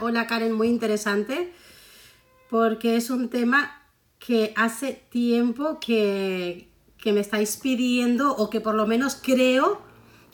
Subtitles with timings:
[0.00, 1.52] Hola Karen, muy interesante
[2.50, 3.82] porque es un tema
[4.18, 9.80] que hace tiempo que, que me estáis pidiendo o que por lo menos creo,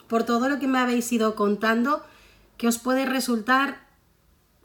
[0.07, 2.03] por todo lo que me habéis ido contando,
[2.57, 3.87] que os puede resultar,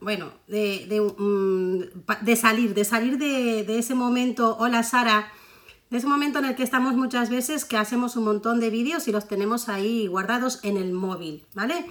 [0.01, 5.31] bueno, de, de, mm, de salir, de salir de, de ese momento, hola Sara,
[5.91, 9.07] de ese momento en el que estamos muchas veces que hacemos un montón de vídeos
[9.07, 11.87] y los tenemos ahí guardados en el móvil, ¿vale?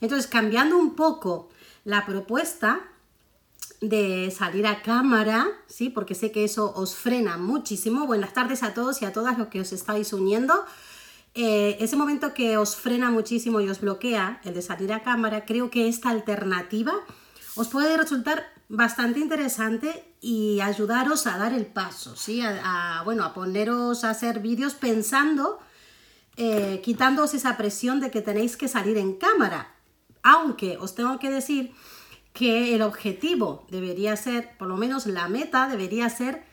[0.00, 1.50] Entonces, cambiando un poco
[1.84, 2.80] la propuesta
[3.80, 5.90] de salir a cámara, ¿sí?
[5.90, 8.06] Porque sé que eso os frena muchísimo.
[8.06, 10.64] Buenas tardes a todos y a todas los que os estáis uniendo.
[11.34, 15.44] Eh, ese momento que os frena muchísimo y os bloquea, el de salir a cámara,
[15.46, 16.92] creo que esta alternativa
[17.56, 22.40] os puede resultar bastante interesante y ayudaros a dar el paso, ¿sí?
[22.42, 25.58] A, bueno, a poneros a hacer vídeos pensando,
[26.36, 29.71] eh, quitándoos esa presión de que tenéis que salir en cámara.
[30.22, 31.72] Aunque os tengo que decir
[32.32, 36.44] que el objetivo debería ser, por lo menos la meta debería ser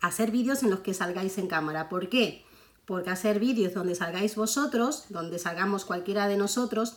[0.00, 1.88] hacer vídeos en los que salgáis en cámara.
[1.88, 2.44] ¿Por qué?
[2.86, 6.96] Porque hacer vídeos donde salgáis vosotros, donde salgamos cualquiera de nosotros,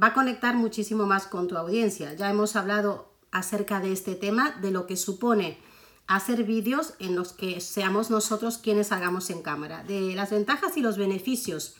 [0.00, 2.12] va a conectar muchísimo más con tu audiencia.
[2.14, 5.58] Ya hemos hablado acerca de este tema, de lo que supone
[6.06, 10.82] hacer vídeos en los que seamos nosotros quienes hagamos en cámara, de las ventajas y
[10.82, 11.76] los beneficios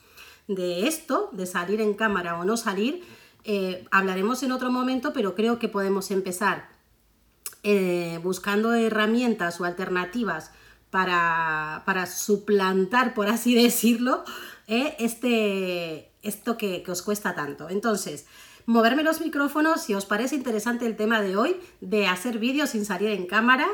[0.46, 3.04] de esto, de salir en cámara o no salir,
[3.44, 6.68] eh, hablaremos en otro momento, pero creo que podemos empezar
[7.62, 10.50] eh, buscando herramientas o alternativas
[10.90, 14.24] para, para, suplantar, por así decirlo,
[14.66, 17.68] eh, este, esto que, que os cuesta tanto.
[17.68, 18.26] Entonces,
[18.66, 22.84] moverme los micrófonos si os parece interesante el tema de hoy, de hacer vídeos sin
[22.84, 23.66] salir en cámara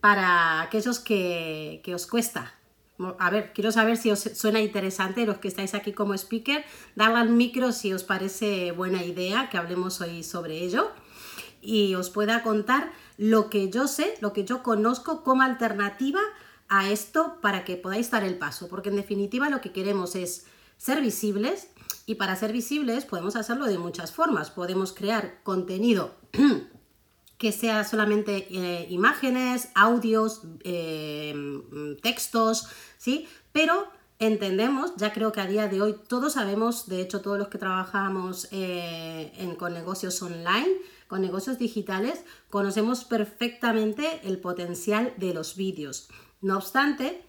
[0.00, 2.54] para aquellos que, que os cuesta,
[3.18, 6.64] a ver, quiero saber si os suena interesante los que estáis aquí como speaker,
[6.94, 10.90] darle al micro si os parece buena idea que hablemos hoy sobre ello
[11.60, 16.20] y os pueda contar lo que yo sé, lo que yo conozco como alternativa
[16.68, 20.46] a esto para que podáis dar el paso, porque en definitiva lo que queremos es
[20.76, 21.68] ser visibles
[22.06, 24.50] y para ser visibles podemos hacerlo de muchas formas.
[24.50, 26.14] Podemos crear contenido
[27.38, 31.34] que sea solamente eh, imágenes, audios, eh,
[32.02, 32.68] textos,
[33.04, 33.28] ¿sí?
[33.52, 33.86] Pero
[34.18, 37.58] entendemos, ya creo que a día de hoy todos sabemos, de hecho todos los que
[37.58, 40.68] trabajamos eh, con negocios online,
[41.06, 46.08] con negocios digitales, conocemos perfectamente el potencial de los vídeos.
[46.40, 47.26] No obstante,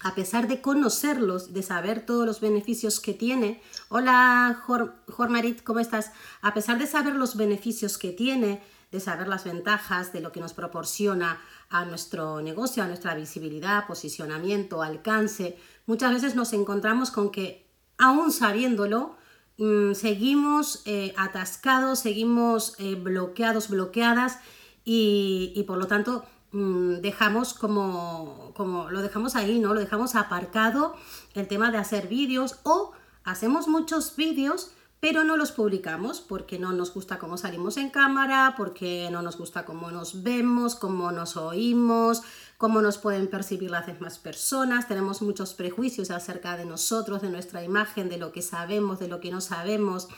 [0.00, 4.60] a pesar de conocerlos, de saber todos los beneficios que tiene, hola
[5.06, 6.10] Jormarit, ¿cómo estás?
[6.42, 10.40] A pesar de saber los beneficios que tiene, de saber las ventajas de lo que
[10.40, 15.58] nos proporciona a nuestro negocio, a nuestra visibilidad, posicionamiento, alcance.
[15.86, 17.66] Muchas veces nos encontramos con que,
[17.98, 19.16] aún sabiéndolo,
[19.58, 24.38] mm, seguimos eh, atascados, seguimos eh, bloqueados, bloqueadas
[24.84, 29.74] y, por lo tanto mm, dejamos como, como lo dejamos ahí, ¿no?
[29.74, 30.94] Lo dejamos aparcado
[31.34, 32.92] el tema de hacer vídeos o
[33.24, 34.70] hacemos muchos vídeos
[35.00, 39.36] pero no los publicamos porque no nos gusta cómo salimos en cámara, porque no nos
[39.36, 42.22] gusta cómo nos vemos, cómo nos oímos,
[42.56, 44.88] cómo nos pueden percibir las demás personas.
[44.88, 49.20] Tenemos muchos prejuicios acerca de nosotros, de nuestra imagen, de lo que sabemos, de lo
[49.20, 50.08] que no sabemos.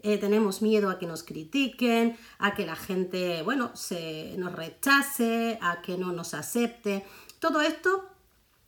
[0.00, 5.58] Eh, tenemos miedo a que nos critiquen, a que la gente, bueno, se nos rechace,
[5.60, 7.04] a que no nos acepte.
[7.40, 8.08] Todo esto,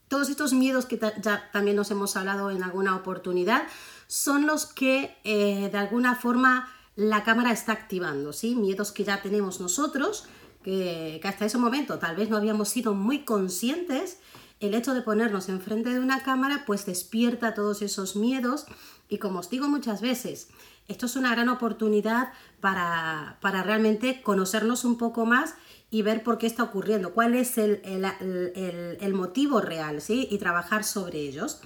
[0.08, 3.62] todos estos miedos que ya también nos hemos hablado en alguna oportunidad,
[4.10, 8.56] son los que eh, de alguna forma la cámara está activando, ¿sí?
[8.56, 10.26] Miedos que ya tenemos nosotros,
[10.64, 14.18] que, hasta ese momento tal vez no habíamos sido muy conscientes.
[14.58, 18.66] El hecho de ponernos enfrente de una cámara pues despierta todos esos miedos
[19.08, 20.48] y como os digo muchas veces,
[20.88, 25.54] esto es una gran oportunidad para, realmente conocernos un poco más
[25.88, 30.26] y ver por qué está ocurriendo, cuál es el, el motivo real, ¿sí?
[30.32, 31.60] Y trabajar sobre ellos.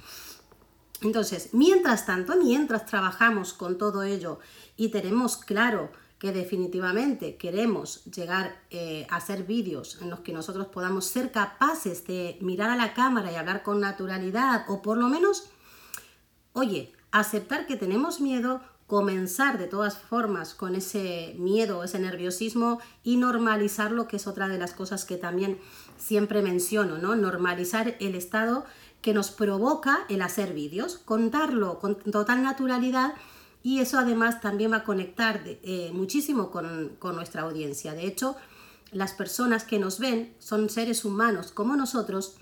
[1.04, 4.40] Entonces, mientras tanto, mientras trabajamos con todo ello
[4.76, 10.68] y tenemos claro que definitivamente queremos llegar eh, a hacer vídeos en los que nosotros
[10.68, 15.08] podamos ser capaces de mirar a la cámara y hablar con naturalidad o por lo
[15.08, 15.50] menos,
[16.54, 23.16] oye, aceptar que tenemos miedo, comenzar de todas formas con ese miedo, ese nerviosismo y
[23.16, 25.58] normalizarlo, que es otra de las cosas que también
[25.98, 27.14] siempre menciono, ¿no?
[27.16, 28.64] Normalizar el estado
[29.04, 33.12] que nos provoca el hacer vídeos, contarlo con total naturalidad
[33.62, 37.92] y eso además también va a conectar eh, muchísimo con, con nuestra audiencia.
[37.92, 38.34] De hecho,
[38.92, 42.36] las personas que nos ven son seres humanos como nosotros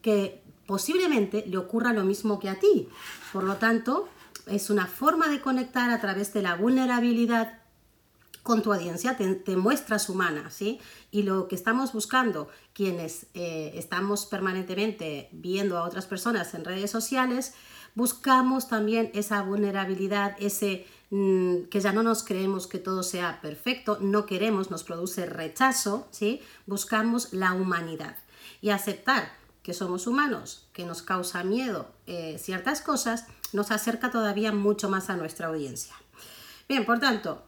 [0.00, 2.88] que posiblemente le ocurra lo mismo que a ti.
[3.30, 4.08] Por lo tanto,
[4.46, 7.58] es una forma de conectar a través de la vulnerabilidad
[8.48, 10.80] con tu audiencia, te, muestras humana, ¿sí?
[11.10, 16.90] Y lo que estamos buscando, quienes eh, estamos permanentemente viendo a otras personas en redes
[16.90, 17.52] sociales,
[17.94, 23.98] buscamos también esa vulnerabilidad, ese mm, que ya no nos creemos que todo sea perfecto,
[24.00, 26.40] no queremos, nos produce rechazo, ¿sí?
[26.64, 28.16] Buscamos la humanidad
[28.62, 29.30] y aceptar
[29.62, 35.10] que somos humanos, que nos causa miedo eh, ciertas cosas, nos acerca todavía mucho más
[35.10, 35.94] a nuestra audiencia.
[36.66, 37.44] Bien, por tanto,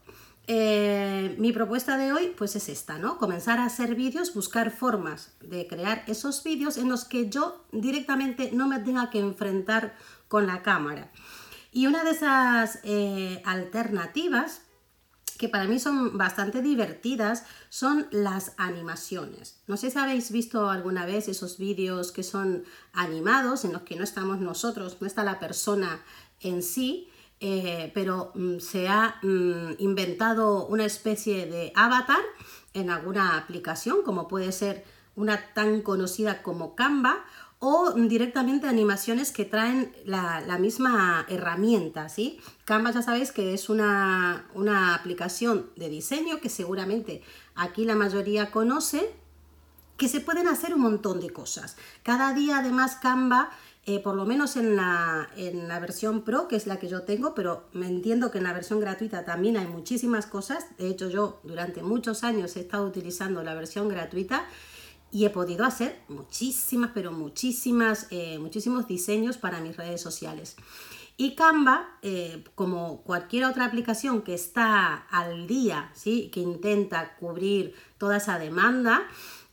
[0.52, 3.19] eh, mi propuesta de hoy pues es esta, ¿no?
[3.19, 8.50] Comenzar a hacer vídeos, buscar formas de crear esos vídeos en los que yo directamente
[8.52, 9.94] no me tenga que enfrentar
[10.26, 11.12] con la cámara.
[11.70, 14.62] Y una de esas eh, alternativas
[15.38, 19.61] que para mí son bastante divertidas son las animaciones.
[19.69, 23.94] No sé si habéis visto alguna vez esos vídeos que son animados, en los que
[23.94, 26.02] no estamos nosotros, no está la persona
[26.41, 27.08] en sí,
[27.40, 32.20] eh, pero mm, se ha mm, inventado una especie de avatar
[32.75, 34.84] en alguna aplicación, como puede ser
[35.16, 37.25] una tan conocida como Canva,
[37.62, 42.40] o directamente animaciones que traen la, misma herramienta, ¿sí?
[42.64, 47.22] Canva ya sabéis que es una, una, aplicación de diseño que seguramente
[47.54, 49.14] aquí la mayoría conoce,
[49.98, 51.76] que se pueden hacer un montón de cosas.
[52.02, 53.50] Cada día además Canva
[53.87, 57.03] eh, por lo menos en la, en la versión Pro, que es la que yo
[57.03, 60.67] tengo, pero me entiendo que en la versión gratuita también hay muchísimas cosas.
[60.77, 64.47] De hecho, yo durante muchos años he estado utilizando la versión gratuita
[65.11, 70.56] y he podido hacer muchísimas, pero muchísimas, eh, muchísimos diseños para mis redes sociales.
[71.17, 76.31] Y Canva, eh, como cualquier otra aplicación que está al día, ¿sí?
[76.33, 79.06] que intenta cubrir toda esa demanda,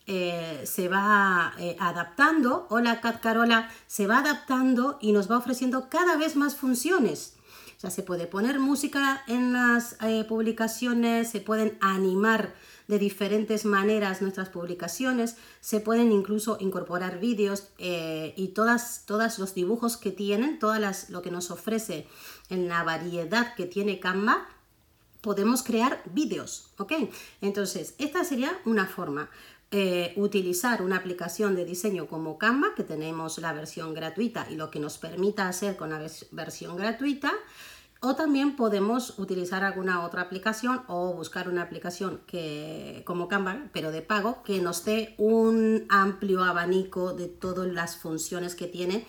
[0.10, 5.90] eh, se va eh, adaptando, hola Cat Carola, se va adaptando y nos va ofreciendo
[5.90, 7.34] cada vez más funciones.
[7.76, 12.56] O sea, se puede poner música en las eh, publicaciones, se pueden animar
[12.88, 19.98] de diferentes maneras nuestras publicaciones, se pueden incluso incorporar vídeos y todas, todos los dibujos
[19.98, 22.08] que tienen, todas lo que nos ofrece
[22.50, 24.48] en la variedad que tiene Canva,
[25.22, 26.94] podemos crear vídeos, ¿ok?
[27.42, 29.30] Entonces, esta sería una forma.
[29.70, 34.72] Eh, utilizar una aplicación de diseño como Canva, que tenemos la versión gratuita y lo
[34.72, 36.00] que nos permita hacer con la
[36.32, 37.34] versión gratuita,
[38.00, 43.92] o también podemos utilizar alguna otra aplicación o buscar una aplicación que, como Canva, pero
[43.92, 49.06] de pago, que nos dé un amplio abanico de todas las funciones que tiene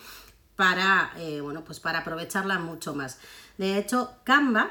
[0.56, 3.20] para, eh, bueno, pues para aprovecharla mucho más.
[3.58, 4.70] De hecho, Canva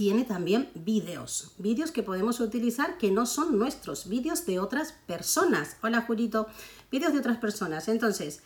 [0.00, 5.76] tiene también vídeos, vídeos que podemos utilizar que no son nuestros, vídeos de otras personas.
[5.82, 6.46] Hola Julito,
[6.90, 7.86] vídeos de otras personas.
[7.86, 8.40] Entonces,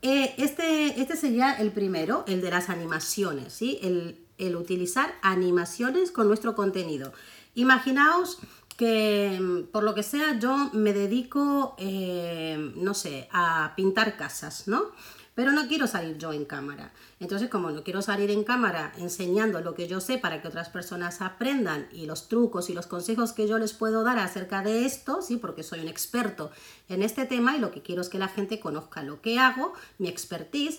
[0.00, 3.78] eh, este, este sería el primero, el de las animaciones, ¿sí?
[3.82, 7.12] El, utilizar animaciones con nuestro contenido.
[7.54, 8.38] Imaginaos
[8.78, 14.66] que mm, por lo que sea yo me dedico, eh, no sé, a pintar casas,
[14.66, 14.92] ¿no?
[15.40, 16.92] Pero no quiero salir yo en cámara.
[17.18, 20.68] Entonces, como no quiero salir en cámara enseñando lo que yo sé para que otras
[20.68, 24.84] personas aprendan y los trucos y los consejos que yo les puedo dar acerca de
[24.84, 26.50] esto, sí, porque soy un experto
[26.90, 29.72] en este tema y lo que quiero es que la gente conozca lo que hago,
[29.96, 30.78] mi expertise,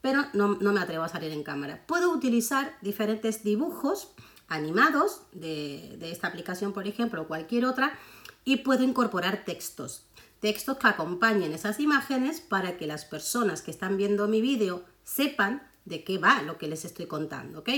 [0.00, 1.84] pero no, me atrevo a salir en cámara.
[1.86, 4.12] Puedo utilizar diferentes dibujos
[4.48, 7.92] animados de esta aplicación, por ejemplo, o cualquier otra,
[8.46, 10.04] y puedo incorporar textos
[10.40, 15.62] textos que acompañen esas imágenes para que las personas que están viendo mi vídeo sepan
[15.84, 17.68] de qué va lo que les estoy contando, ¿ok?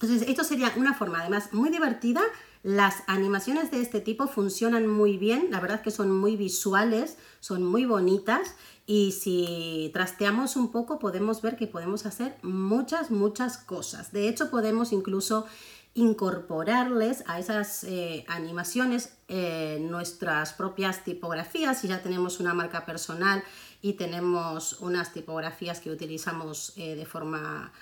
[0.00, 2.22] Entonces, esto sería una forma además muy divertida.
[2.62, 7.62] Las animaciones de este tipo funcionan muy bien, la verdad que son muy visuales, son
[7.64, 8.54] muy bonitas
[8.86, 14.12] y si trasteamos un poco podemos ver que podemos hacer muchas, muchas cosas.
[14.12, 15.46] De hecho, podemos incluso
[15.94, 21.80] incorporarles a esas eh, animaciones eh, nuestras propias tipografías.
[21.80, 23.42] Si ya tenemos una marca personal
[23.82, 27.72] y tenemos unas tipografías que utilizamos eh, de forma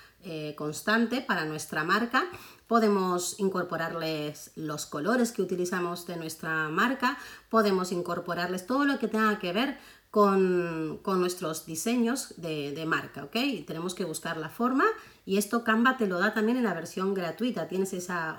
[0.55, 2.23] constante para nuestra marca,
[2.65, 7.17] podemos incorporarles los colores que utilizamos de nuestra marca,
[7.49, 9.77] podemos incorporarles todo lo que tenga que ver
[10.13, 13.65] con, nuestros diseños de, de marca, ¿ok?
[13.65, 14.85] Tenemos que buscar la forma
[15.25, 18.37] y esto Canva te lo da también en la versión gratuita, tienes esa,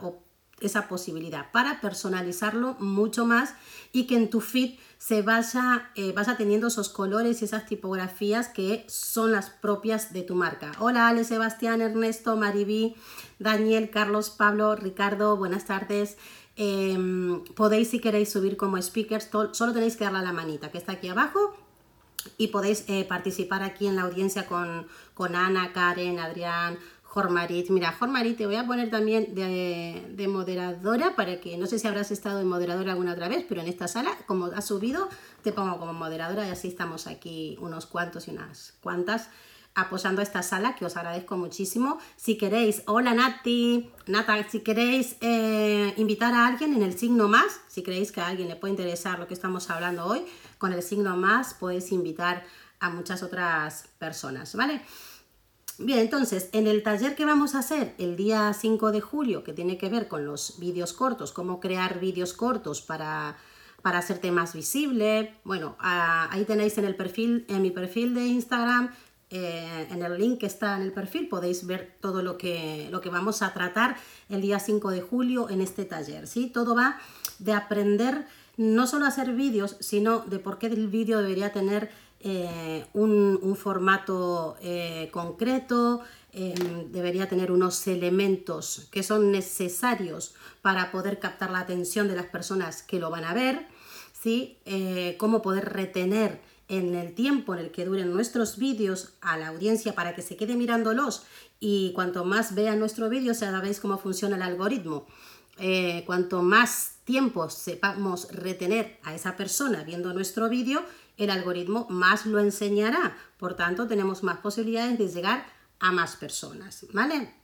[0.60, 3.54] esa posibilidad para personalizarlo mucho más
[3.92, 8.48] y que en tu feed se vaya, eh, vaya teniendo esos colores y esas tipografías
[8.48, 10.72] que son las propias de tu marca.
[10.78, 12.94] Hola Ale, Sebastián, Ernesto, Maribí,
[13.38, 16.16] Daniel, Carlos, Pablo, Ricardo, buenas tardes.
[16.56, 20.78] Em, podéis si queréis subir como speakers, solo tenéis que darle a la manita que
[20.78, 21.54] está aquí abajo
[22.38, 26.78] y podéis eh, participar aquí en la audiencia con, con Ana, Karen, Adrián,
[27.14, 27.70] Jormarit.
[27.70, 31.86] Mira, Jormarit, te voy a poner también de, de, moderadora para que, no sé si
[31.86, 35.08] habrás estado de moderadora alguna otra vez, pero en esta sala, como has subido,
[35.44, 39.28] te pongo como moderadora y así estamos aquí unos cuantos y unas cuantas
[39.76, 41.98] apoyando esta sala, que os agradezco muchísimo.
[42.16, 47.60] Si queréis, hola Nati, Nata, si queréis eh, invitar a alguien en el signo más,
[47.68, 50.24] si creéis que a alguien le puede interesar lo que estamos hablando hoy,
[50.58, 52.44] con el signo más podéis invitar
[52.80, 54.82] a muchas otras personas, ¿vale?
[55.78, 59.52] Bien, entonces, en el taller que vamos a hacer el día 5 de julio, que
[59.52, 63.36] tiene que ver con los vídeos cortos, cómo crear vídeos cortos para,
[63.82, 68.90] para hacerte más visible, bueno, ahí tenéis en el perfil, en mi perfil de Instagram,
[69.30, 73.00] eh, en el link que está en el perfil podéis ver todo lo que, lo
[73.00, 73.96] que vamos a tratar
[74.28, 76.28] el día 5 de julio en este taller.
[76.28, 76.50] ¿sí?
[76.50, 77.00] Todo va
[77.40, 78.26] de aprender
[78.56, 81.90] no solo a hacer vídeos, sino de por qué el vídeo debería tener
[82.24, 86.00] eh, un, formato eh, concreto,
[86.32, 92.26] em, debería tener unos elementos que son necesarios para poder captar la atención de las
[92.26, 93.68] personas que lo van a ver,
[94.12, 94.58] ¿sí?
[95.18, 99.94] cómo poder retener en el tiempo en el que duren nuestros vídeos a la audiencia
[99.94, 101.24] para que se quede mirándolos
[101.60, 105.06] y cuanto más vean nuestro vídeo sabéis cómo funciona el algoritmo.
[105.58, 110.82] Eh, cuanto más tiempo sepamos retener a esa persona viendo nuestro vídeo,
[111.16, 113.16] el algoritmo más lo enseñará.
[113.38, 115.46] Por tanto, tenemos más posibilidades de llegar
[115.78, 117.34] a más personas, ¿vale?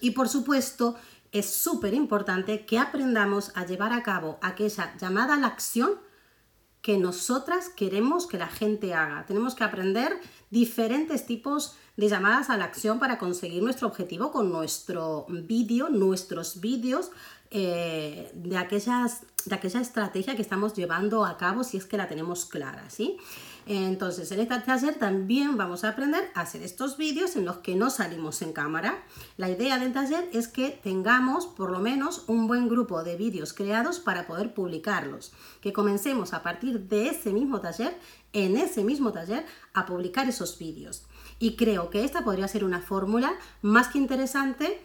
[0.00, 0.96] Y por supuesto,
[1.32, 5.98] es súper importante que aprendamos a llevar a cabo aquella llamada a la acción
[6.82, 9.26] que nosotras queremos que la gente haga.
[9.26, 14.50] Tenemos que aprender diferentes tipos de llamadas a la acción para conseguir nuestro objetivo con
[14.50, 17.10] nuestro vídeo, nuestros vídeos,
[17.50, 22.06] eh, de, aquellas, de aquella estrategia que estamos llevando a cabo si es que la
[22.06, 23.16] tenemos clara, ¿sí?
[23.70, 27.74] Entonces, en esta taller también vamos a aprender a hacer estos vídeos en los que
[27.74, 29.02] no salimos en cámara.
[29.36, 33.52] La idea del taller es que tengamos por lo menos un buen grupo de vídeos
[33.52, 35.32] creados para poder publicarlos.
[35.60, 37.94] Que comencemos a partir de ese mismo taller,
[38.32, 41.04] en ese mismo taller, a publicar esos vídeos.
[41.38, 44.80] Y creo que esta podría ser una fórmula más que interesante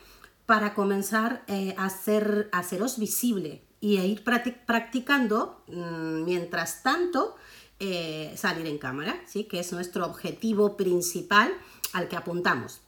[0.46, 7.36] para comenzar eh, a, hacer, haceros visible y a ir practicando mm, mientras tanto
[7.80, 9.46] eh, salir en cámara, ¿sí?
[9.46, 11.54] que es nuestro objetivo principal
[11.94, 12.82] al que apuntamos.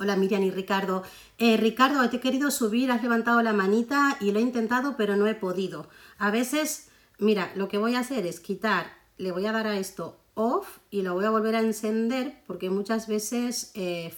[0.00, 1.02] Hola Miriam y Ricardo.
[1.38, 5.16] Eh, Ricardo, te he querido subir, has levantado la manita y lo he intentado, pero
[5.16, 5.88] no he podido.
[6.18, 9.78] A veces, mira, lo que voy a hacer es quitar, le voy a dar a
[9.78, 13.72] esto off y lo voy a volver a encender porque muchas veces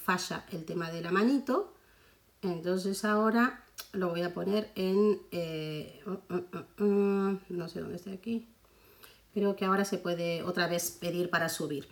[0.04, 1.69] falla el tema de la manito.
[2.42, 5.20] Entonces ahora lo voy a poner en...
[6.06, 8.48] Uh, uh, uh, no sé dónde está aquí.
[9.34, 11.86] Creo que ahora se puede otra vez pedir para subir.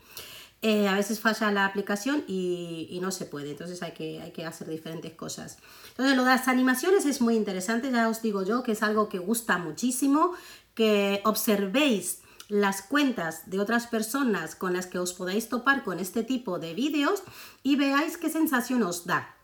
[0.60, 4.44] Eh, a veces falla la aplicación y, no se puede, entonces hay que, hay que
[4.44, 5.58] hacer diferentes cosas.
[5.90, 9.08] Entonces lo de las animaciones es muy interesante, ya os digo yo que es algo
[9.08, 10.32] que gusta muchísimo,
[10.74, 16.24] que observéis las cuentas de otras personas con las que os podáis topar con este
[16.24, 17.22] tipo de vídeos
[17.62, 19.37] y veáis qué sensación os da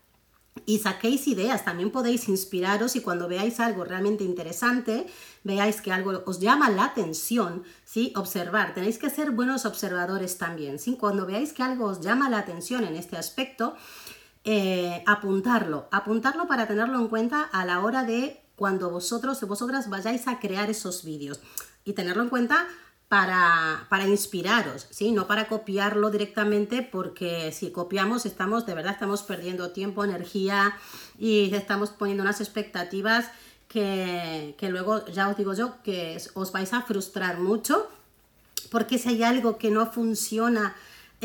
[0.65, 5.05] y saquéis ideas, también podéis inspiraros y cuando veáis algo realmente interesante,
[5.43, 8.13] veáis que algo os llama la atención, ¿sí?
[8.15, 10.97] Observar, tenéis que ser buenos observadores también, ¿sí?
[10.97, 13.75] Cuando veáis que algo os llama la atención en este aspecto,
[14.43, 19.89] eh, apuntarlo, apuntarlo para tenerlo en cuenta a la hora de cuando vosotros y vosotras
[19.89, 21.41] vayáis a crear esos vídeos
[21.83, 22.67] y tenerlo en cuenta
[23.15, 25.13] para, para, inspiraros, ¿sí?
[25.13, 30.75] No para copiarlo directamente porque si copiamos estamos, de verdad estamos perdiendo tiempo, energía
[31.17, 33.31] y estamos poniendo unas expectativas
[33.69, 37.87] que, que luego, ya os digo yo, que os vais a frustrar mucho
[38.69, 40.75] porque si hay algo que no funciona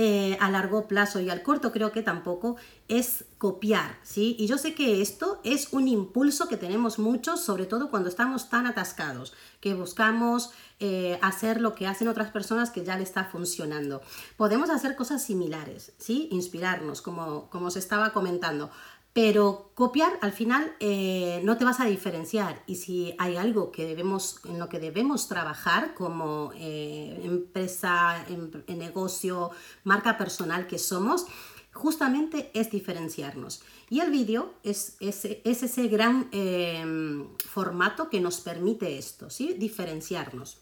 [0.03, 2.57] eh, a largo plazo y al corto creo que tampoco
[2.89, 4.35] es copiar, ¿sí?
[4.39, 8.49] Y yo sé que esto es un impulso que tenemos muchos, sobre todo cuando estamos
[8.49, 13.27] tan atascados, que buscamos eh, hacer lo que hacen otras personas que ya le está
[13.27, 14.01] funcionando.
[14.39, 16.29] Podemos hacer cosas similares, ¿sí?
[16.31, 18.71] Inspirarnos, como, como se estaba comentando,
[19.13, 23.85] pero copiar al final eh, no te vas a diferenciar y si hay algo que
[23.85, 29.51] debemos, en lo que debemos trabajar como eh, empresa, en, negocio,
[29.83, 31.27] marca personal que somos,
[31.73, 33.63] justamente es diferenciarnos.
[33.89, 39.55] Y el vídeo es, es, ese gran eh, formato que nos permite esto, ¿sí?
[39.59, 40.59] diferenciarnos.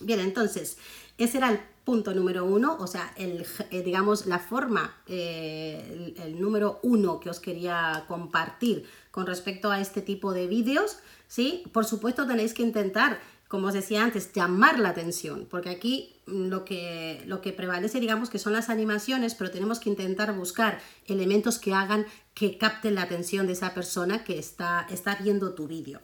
[0.00, 0.78] Bien, entonces,
[1.18, 6.40] ese era el punto número uno, o sea, el, eh, digamos, la forma, eh, el,
[6.40, 11.64] número uno que os quería compartir con respecto a este tipo de vídeos, ¿sí?
[11.72, 13.18] Por supuesto tenéis que intentar
[13.48, 17.98] como os decía antes, llamar la atención, porque aquí mm, lo que, lo que prevalece,
[17.98, 22.94] digamos, que son las animaciones, pero tenemos que intentar buscar elementos que hagan que capten
[22.94, 26.00] la atención de esa persona que está, está viendo tu vídeo.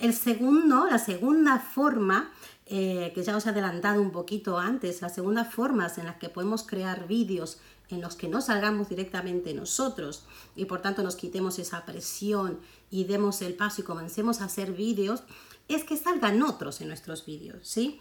[0.00, 2.32] El segundo, la segunda forma,
[2.66, 6.28] eh, que ya os he adelantado un poquito antes, la segunda forma en las que
[6.28, 10.24] podemos crear vídeos en los que no salgamos directamente nosotros
[10.56, 14.72] y por tanto nos quitemos esa presión y demos el paso y comencemos a hacer
[14.72, 15.22] vídeos,
[15.68, 18.00] es que salgan otros en nuestros vídeos, ¿sí?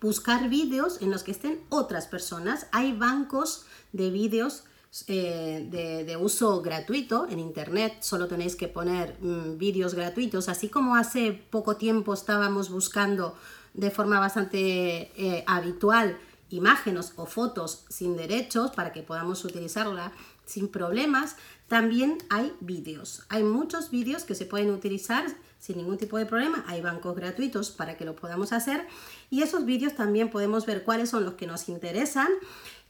[0.00, 2.66] Buscar vídeos en los que estén otras personas.
[2.72, 4.64] Hay bancos de vídeos
[5.06, 10.96] eh, de, uso gratuito en internet, solo tenéis que poner mm, vídeos gratuitos, así como
[10.96, 13.34] hace poco tiempo estábamos buscando
[13.74, 16.18] de forma bastante eh, habitual
[16.52, 20.12] imágenes o fotos sin derechos para que podamos utilizarla
[20.44, 21.36] sin problemas,
[21.66, 23.22] también hay vídeos.
[23.30, 25.24] Hay muchos vídeos que se pueden utilizar
[25.58, 26.64] sin ningún tipo de problema.
[26.66, 28.86] Hay bancos gratuitos para que lo podamos hacer
[29.30, 32.28] y esos vídeos también podemos ver cuáles son los que nos interesan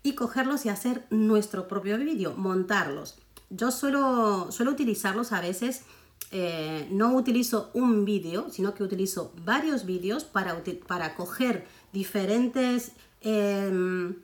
[0.03, 3.17] y cogerlos y hacer nuestro propio vídeo, montarlos.
[3.51, 5.83] Yo suelo, suelo utilizarlos a veces,
[6.31, 14.17] eh, no utilizo un vídeo, sino que utilizo varios vídeos para, para coger diferentes em,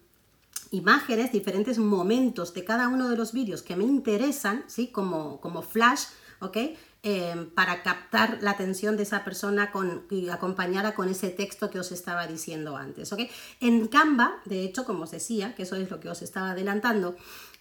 [0.70, 4.88] imágenes, diferentes momentos de cada uno de los vídeos que me interesan, ¿sí?
[4.88, 6.04] como, como flash,
[6.40, 6.56] ¿ok?
[7.04, 11.78] Em, para captar la atención de esa persona con, y acompañada con ese texto que
[11.78, 13.12] os estaba diciendo antes.
[13.12, 13.20] ¿ok?
[13.60, 17.14] En Canva, de hecho, como os decía, que eso es lo que os estaba adelantando,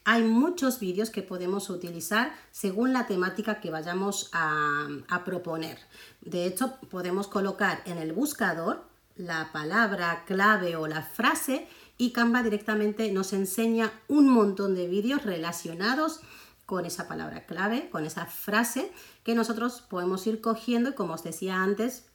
[0.08, 4.88] hay muchos vídeos que podemos utilizar según la temática que vayamos a,
[5.26, 5.80] proponer.
[6.22, 8.86] De hecho, podemos colocar en el buscador
[9.18, 15.26] la palabra clave o la frase y Canva directamente nos enseña un montón de vídeos
[15.26, 16.22] relacionados
[16.66, 18.94] con esa palabra clave, con esa frase
[19.26, 22.06] que nosotros podemos ir cogiendo y como os decía antes,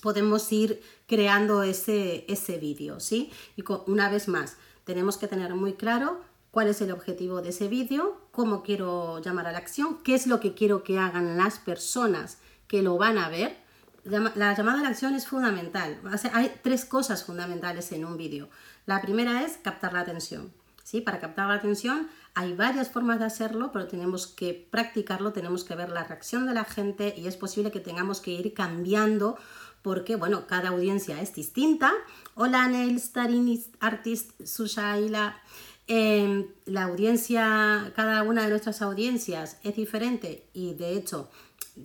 [0.00, 3.30] podemos ir creando ese, ese vídeo, ¿sí?
[3.54, 7.66] Y una vez más, tenemos que tener muy claro cuál es el objetivo de ese
[7.66, 11.58] vídeo, cómo quiero llamar a la acción, qué es lo que quiero que hagan las
[11.58, 13.56] personas que lo van a ver.
[14.04, 15.98] La llamada a la acción es fundamental.
[16.32, 18.50] Hay tres cosas fundamentales en un vídeo.
[18.84, 20.52] La primera es captar la atención.
[20.84, 21.00] ¿sí?
[21.00, 25.74] Para captar la atención hay varias formas de hacerlo, pero tenemos que practicarlo, tenemos que
[25.74, 29.38] ver la reacción de la gente y es posible que tengamos que ir cambiando
[29.82, 31.92] porque, bueno, cada audiencia es distinta.
[32.34, 35.40] Hola, Neil Starin Artist, Sushaila.
[35.88, 41.28] Eh, la audiencia, cada una de nuestras audiencias es diferente y de hecho,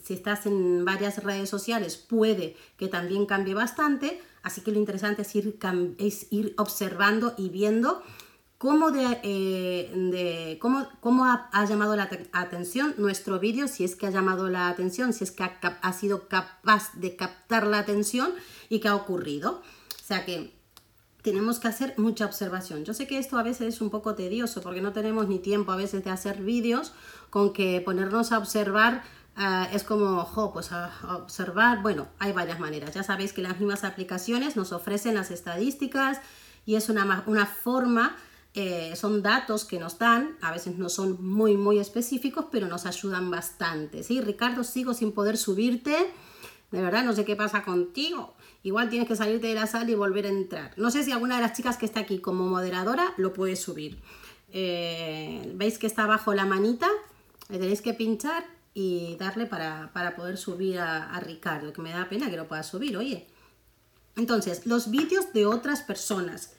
[0.03, 4.21] si estás en varias redes sociales, puede que también cambie bastante.
[4.43, 5.57] Así que lo interesante es ir,
[5.97, 8.03] es ir observando y viendo
[8.57, 14.49] cómo, de, eh, cómo, ha, llamado la atención nuestro vídeo, si es que ha llamado
[14.49, 18.33] la atención, si es que ha, sido capaz de captar la atención
[18.69, 19.61] y qué ha ocurrido.
[19.61, 20.56] O sea que
[21.27, 22.85] tenemos que hacer mucha observación.
[22.85, 25.73] Yo sé que esto a veces es un poco tedioso porque no tenemos ni tiempo
[25.73, 26.93] a veces de hacer vídeos
[27.29, 29.03] con que ponernos a observar
[29.35, 32.93] ah, es como, jo, pues a, observar, bueno, hay varias maneras.
[32.93, 36.21] Ya sabéis que las mismas aplicaciones nos ofrecen las estadísticas
[36.65, 38.15] y es una, una forma
[38.53, 42.85] eh, son datos que nos dan, a veces no son muy, muy específicos, pero nos
[42.85, 44.01] ayudan bastante.
[44.01, 44.21] ¿sí?
[44.21, 46.09] Ricardo, sigo sin poder subirte.
[46.71, 48.36] De verdad, no sé qué pasa contigo.
[48.67, 50.73] Igual tienes que salirte de la sala y volver a entrar.
[50.75, 53.97] No sé si alguna de las chicas que está aquí como moderadora lo puede subir.
[54.51, 56.89] Eh, ¿Veis que está abajo la manita?
[57.47, 62.29] Le tenéis que pinchar y darle para, poder subir a, Ricardo, que me da pena
[62.29, 63.25] que lo pueda subir, oye.
[64.17, 66.51] Entonces, los vídeos de otras personas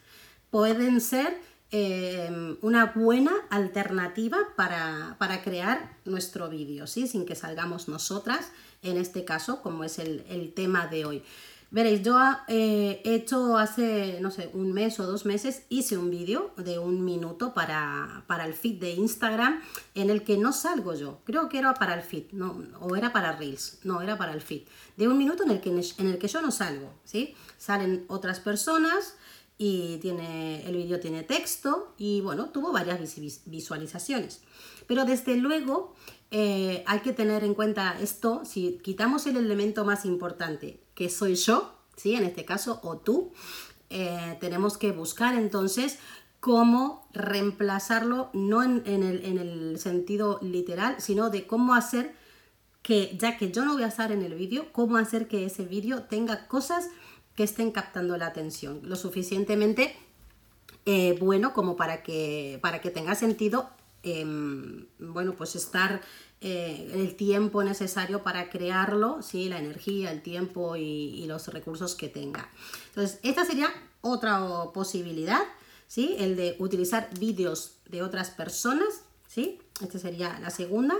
[0.50, 1.38] pueden ser
[1.70, 7.06] Em, una buena alternativa para, crear nuestro vídeo, ¿sí?
[7.06, 11.22] sin que salgamos nosotras, en este caso, como es el, tema de hoy.
[11.70, 16.10] Veréis, yo eh, he hecho hace, no sé, un mes o dos meses, hice un
[16.10, 19.60] vídeo de un minuto para, para, el feed de Instagram
[19.94, 21.20] en el que no salgo yo.
[21.24, 24.40] Creo que era para el feed, no, o era para Reels, no, era para el
[24.40, 24.62] feed.
[24.96, 27.34] De un minuto en el que, en el que yo no salgo, ¿sí?
[27.58, 29.16] Salen otras personas,
[29.58, 33.00] y tiene, el vídeo tiene texto y bueno, tuvo varias
[33.44, 34.40] visualizaciones.
[34.86, 35.94] Pero desde luego
[36.30, 41.36] eh, hay que tener en cuenta esto, si quitamos el elemento más importante, que soy
[41.36, 42.16] yo, ¿sí?
[42.16, 43.30] en este caso, o tú,
[43.88, 46.00] eh, tenemos que buscar entonces
[46.40, 52.16] cómo reemplazarlo, no en, el, en el sentido literal, sino de cómo hacer
[52.82, 55.64] que, ya que yo no voy a estar en el vídeo, cómo hacer que ese
[55.66, 56.88] vídeo tenga cosas
[57.36, 59.94] que estén captando la atención, lo suficientemente
[60.84, 63.70] eh, bueno como para que, para que tenga sentido
[64.02, 66.00] em, bueno, pues estar
[66.40, 69.48] eh, el tiempo necesario para crearlo, ¿sí?
[69.48, 72.48] la energía, el tiempo y, los recursos que tenga.
[72.90, 73.68] Entonces, esta sería
[74.02, 74.40] otra
[74.72, 75.40] posibilidad,
[75.88, 76.14] ¿sí?
[76.18, 79.58] el de utilizar vídeos de otras personas, ¿sí?
[79.82, 80.94] esta sería la segunda.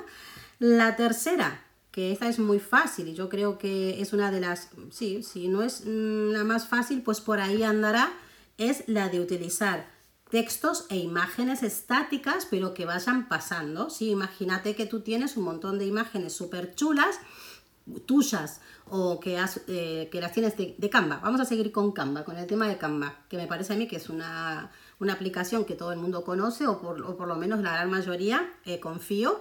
[0.59, 4.71] La tercera, que esta es muy fácil y yo creo que es una de las,
[4.91, 8.13] sí, si no es mm, la más fácil, pues por ahí andará,
[8.57, 9.98] es la de utilizar
[10.31, 13.91] textos e imágenes estáticas, pero que vayan pasando.
[13.91, 14.11] ¿sí?
[14.11, 17.19] Imagínate que tú tienes un montón de imágenes súper chulas,
[18.07, 18.61] tuyas,
[18.91, 21.21] o que, eh, que las tienes de, Canva.
[21.23, 23.87] Vamos a seguir con Canva, con el tema de Canva, que me parece a mí
[23.87, 24.71] que es una,
[25.11, 29.41] aplicación que todo el mundo conoce, o por, lo menos la gran mayoría, eh, confío.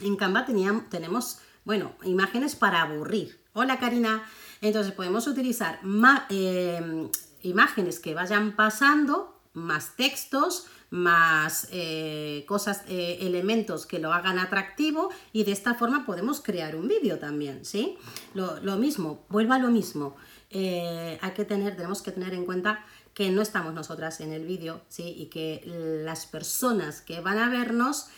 [0.00, 3.40] En Canva teníamos, tenemos, bueno, imágenes para aburrir.
[3.54, 4.22] Hola Karina.
[4.60, 5.80] Entonces podemos utilizar
[6.28, 7.08] eh,
[7.42, 15.08] imágenes que vayan pasando más textos, más eh, cosas, eh, elementos que lo hagan atractivo
[15.32, 17.96] y de esta forma podemos crear un vídeo también, ¿sí?
[18.34, 20.14] Lo, mismo, vuelva a lo mismo.
[20.50, 24.44] Eh, hay que tener, tenemos que tener en cuenta que no estamos nosotras en el
[24.44, 25.14] vídeo, ¿sí?
[25.16, 25.62] Y que
[26.04, 28.08] las personas que van a vernos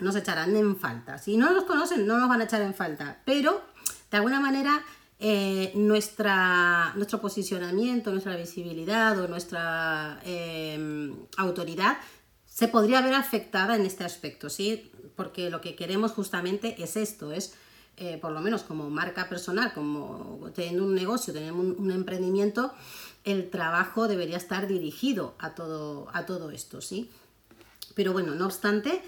[0.00, 1.18] nos echarán en falta.
[1.18, 3.62] Si no nos conocen, no nos van a echar en falta, pero
[4.10, 4.84] de alguna manera
[5.24, 11.98] eh, nuestra, nuestro posicionamiento, nuestra visibilidad o nuestra em, autoridad
[12.44, 14.90] se podría ver afectada en este aspecto, ¿sí?
[15.14, 17.54] Porque lo que queremos justamente es esto, es
[17.98, 22.72] eh, por lo menos como marca personal, como teniendo un negocio, teniendo un, emprendimiento,
[23.22, 27.12] el trabajo debería estar dirigido a todo, a todo esto, ¿sí?
[27.94, 29.00] Pero bueno, no obstante,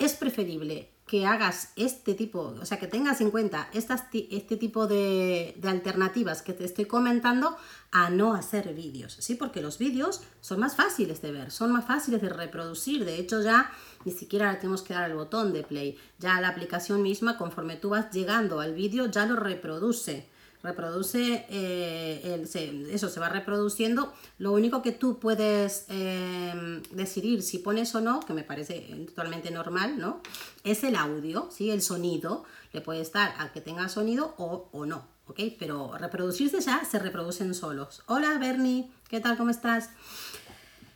[0.00, 4.88] es preferible que hagas este tipo, o sea, que tengas en cuenta estas, este tipo
[4.88, 7.56] de, alternativas que te estoy comentando
[7.92, 9.36] a no hacer vídeos, ¿sí?
[9.36, 13.40] Porque los vídeos son más fáciles de ver, son más fáciles de reproducir, de hecho
[13.40, 13.70] ya
[14.04, 17.76] ni siquiera le tenemos que dar el botón de play, ya la aplicación misma, conforme
[17.76, 20.28] tú vas llegando al vídeo, ya lo reproduce
[20.66, 22.44] reproduce, eh,
[22.90, 24.12] eso se va reproduciendo.
[24.38, 29.50] Lo único que tú puedes em, decidir si pones o no, que me parece totalmente
[29.50, 30.20] normal, ¿no?
[30.64, 31.70] Es el audio, ¿sí?
[31.70, 32.44] El sonido.
[32.72, 35.40] Le puede estar a que tenga sonido o, o no, ¿ok?
[35.58, 38.02] Pero reproducirse ya se reproducen solos.
[38.06, 39.36] Hola Bernie, ¿qué tal?
[39.36, 39.90] ¿Cómo estás?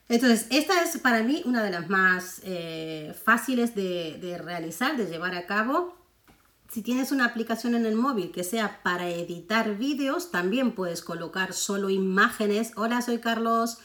[0.09, 5.06] Entonces, esta es para mí una de las más eh, fáciles de, de realizar, de
[5.06, 5.99] llevar a cabo
[6.72, 11.52] si tienes una aplicación en el móvil que sea para editar vídeos, también puedes colocar
[11.52, 12.72] solo imágenes.
[12.76, 13.78] Hola, soy Carlos.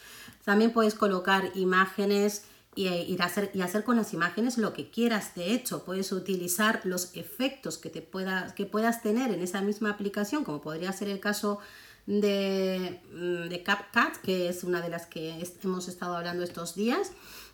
[0.44, 2.44] También puedes colocar imágenes
[2.76, 5.34] y, hacer, y hacer con las imágenes lo que quieras.
[5.34, 9.90] De hecho, puedes utilizar los efectos que, te puedas, que puedas tener en esa misma
[9.90, 11.58] aplicación, como podría ser el caso
[12.06, 17.10] de, mm, de CapCut, que es una de las que hemos estado hablando estos días.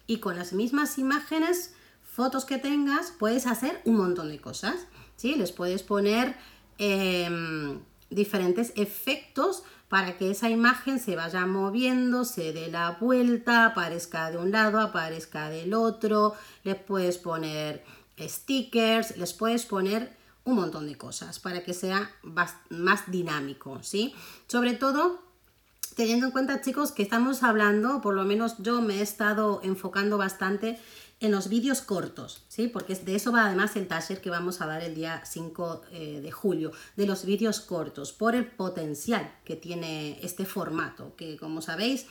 [0.06, 1.72] Y con las mismas imágenes,
[2.04, 4.86] fotos que tengas, puedes hacer un montón de cosas.
[5.24, 6.34] Les puedes poner
[6.78, 7.80] em,
[8.10, 14.38] diferentes efectos para que esa imagen se vaya moviendo, se dé la vuelta, aparezca de
[14.38, 17.84] un lado, aparezca del otro, les puedes poner
[18.18, 22.10] stickers, les puedes poner un montón de cosas para que sea
[22.70, 24.14] más dinámico, ¿sí?
[24.46, 25.20] Sobre todo
[25.94, 30.16] teniendo en cuenta, chicos, que estamos hablando, por lo menos yo me he estado enfocando
[30.18, 30.78] bastante
[31.22, 32.66] en los vídeos cortos, ¿sí?
[32.66, 36.20] Porque de eso va además el taller que vamos a dar el día 5 eh,
[36.20, 41.62] de julio, de los vídeos cortos, por el potencial que tiene este formato, que como
[41.62, 42.06] sabéis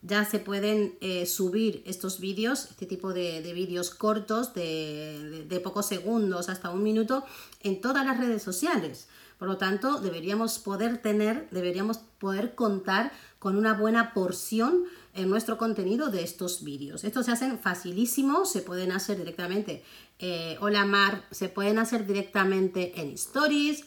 [0.00, 5.86] ya se pueden eh, subir estos vídeos, este tipo de, vídeos cortos de, de, pocos
[5.86, 7.24] segundos hasta un minuto
[7.62, 9.08] en todas las redes sociales.
[9.38, 15.58] Por lo tanto, deberíamos poder tener, deberíamos poder contar con una buena porción en nuestro
[15.58, 17.04] contenido de estos vídeos.
[17.04, 19.82] Estos se hacen facilísimo, se pueden hacer directamente,
[20.18, 23.84] eh, hola Mar, se pueden hacer directamente en stories,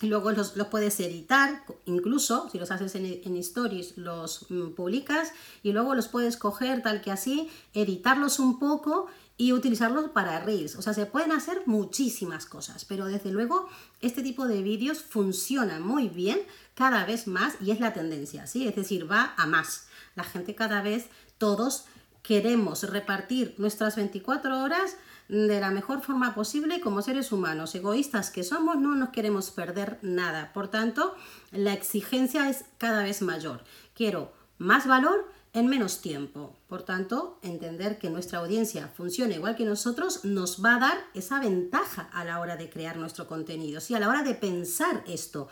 [0.00, 5.72] luego los, puedes editar, incluso si los haces en, en stories los mm, publicas y
[5.72, 9.08] luego los puedes coger tal que así, editarlos un poco
[9.40, 10.76] y utilizarlos para reels.
[10.76, 13.68] O sea, se pueden hacer muchísimas cosas, pero desde luego
[14.02, 16.40] este tipo de vídeos funciona muy bien
[16.74, 18.68] cada vez más y es la tendencia, ¿sí?
[18.68, 19.86] Es decir, va a más.
[20.14, 21.84] La gente cada vez, todos
[22.22, 24.96] queremos repartir nuestras 24 horas
[25.28, 29.98] de la mejor forma posible como seres humanos, egoístas que somos, no nos queremos perder
[30.02, 30.52] nada.
[30.52, 31.14] Por tanto,
[31.52, 33.62] la exigencia es cada vez mayor.
[33.94, 36.56] Quiero más valor en menos tiempo.
[36.68, 41.40] Por tanto, entender que nuestra audiencia funciona igual que nosotros nos va a dar esa
[41.40, 43.94] ventaja a la hora de crear nuestro contenido, ¿sí?
[43.94, 45.48] a la hora de pensar esto.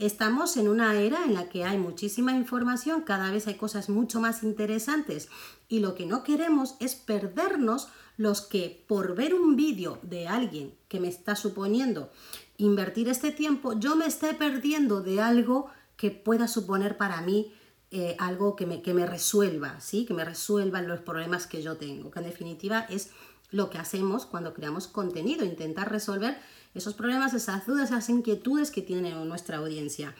[0.00, 4.18] Estamos en una era en la que hay muchísima información, cada vez hay cosas mucho
[4.18, 5.28] más interesantes
[5.68, 10.72] y lo que no queremos es perdernos los que por ver un vídeo de alguien
[10.88, 12.10] que me está suponiendo
[12.56, 15.66] invertir este tiempo, yo me esté perdiendo de algo
[15.98, 17.52] que pueda suponer para mí
[17.90, 20.06] eh, algo que me, que me resuelva, ¿sí?
[20.06, 23.10] que me resuelvan los problemas que yo tengo, que en definitiva es
[23.50, 26.38] lo que hacemos cuando creamos contenido, intentar resolver
[26.74, 30.14] esos problemas, esas dudas, esas inquietudes que tiene nuestra audiencia.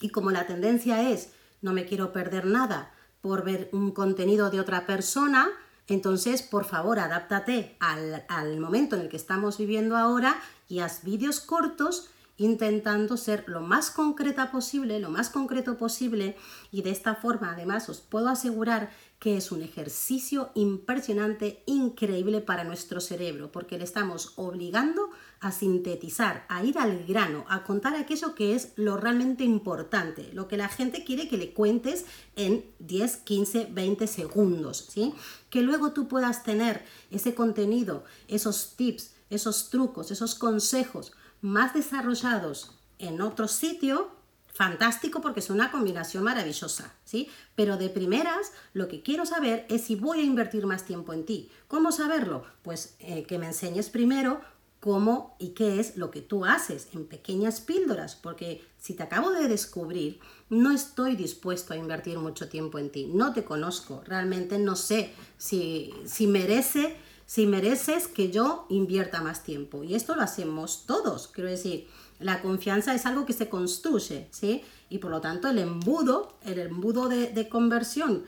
[0.00, 4.60] Y como la tendencia es, no me quiero perder nada por ver un contenido de
[4.60, 5.48] otra persona,
[5.88, 11.02] entonces, por favor, adáptate al, al momento en el que estamos viviendo ahora y haz
[11.02, 16.36] vídeos cortos intentando ser lo más concreta posible, lo más concreto posible
[16.72, 22.62] y de esta forma además os puedo asegurar que es un ejercicio impresionante, increíble para
[22.62, 28.36] nuestro cerebro, porque le estamos obligando a sintetizar, a ir al grano, a contar aquello
[28.36, 32.04] que es lo realmente importante, lo que la gente quiere que le cuentes
[32.36, 35.12] en 10, 15, 20 segundos, ¿sí?
[35.50, 42.72] Que luego tú puedas tener ese contenido, esos tips, esos trucos, esos consejos más desarrollados
[42.98, 44.10] en otro sitio,
[44.52, 47.28] fantástico porque es una combinación maravillosa, ¿sí?
[47.54, 51.24] Pero de primeras, lo que quiero saber es si voy a invertir más tiempo en
[51.24, 51.48] ti.
[51.68, 52.44] ¿Cómo saberlo?
[52.62, 54.40] Pues eh, que me enseñes primero
[54.80, 59.30] cómo y qué es lo que tú haces en pequeñas píldoras, porque si te acabo
[59.30, 60.20] de descubrir,
[60.50, 65.12] no estoy dispuesto a invertir mucho tiempo en ti, no te conozco, realmente no sé
[65.36, 66.96] si, si merece
[67.28, 69.84] si mereces que yo invierta más tiempo.
[69.84, 71.86] Y esto lo hacemos todos, quiero decir,
[72.20, 74.62] la confianza es algo que se construye, ¿sí?
[74.88, 78.24] Y por lo tanto el embudo, el embudo de, conversión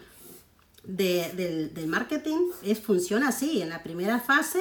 [0.84, 3.62] del, del, marketing es, funciona así.
[3.62, 4.60] En la primera fase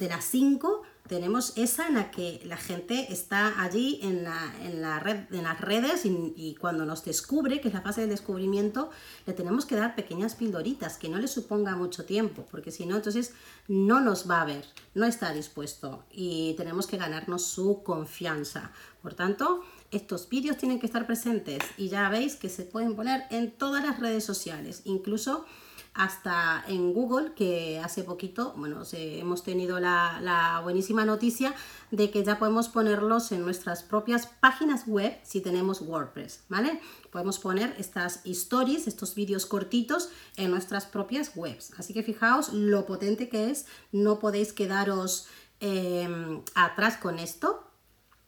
[0.00, 4.82] de las cinco tenemos esa en la que la gente está allí en, la, en,
[5.00, 8.90] red, en las redes y, cuando nos descubre, que es la fase del descubrimiento,
[9.26, 12.96] le tenemos que dar pequeñas pildoritas, que no le suponga mucho tiempo, porque si no,
[12.96, 13.32] entonces
[13.66, 18.70] no nos va a ver, no está dispuesto y tenemos que ganarnos su confianza.
[19.02, 23.24] Por tanto, estos vídeos tienen que estar presentes y ya veis que se pueden poner
[23.30, 25.46] en todas las redes sociales, incluso
[25.94, 31.54] hasta en Google, que hace poquito, bueno, hemos tenido la, buenísima noticia
[31.90, 36.80] de que ya podemos ponerlos en nuestras propias páginas web si tenemos WordPress, ¿vale?
[37.10, 41.72] Podemos poner estas stories, estos vídeos cortitos en nuestras propias webs.
[41.78, 45.26] Así que fijaos lo potente que es, no podéis quedaros
[45.60, 47.57] em, atrás con esto,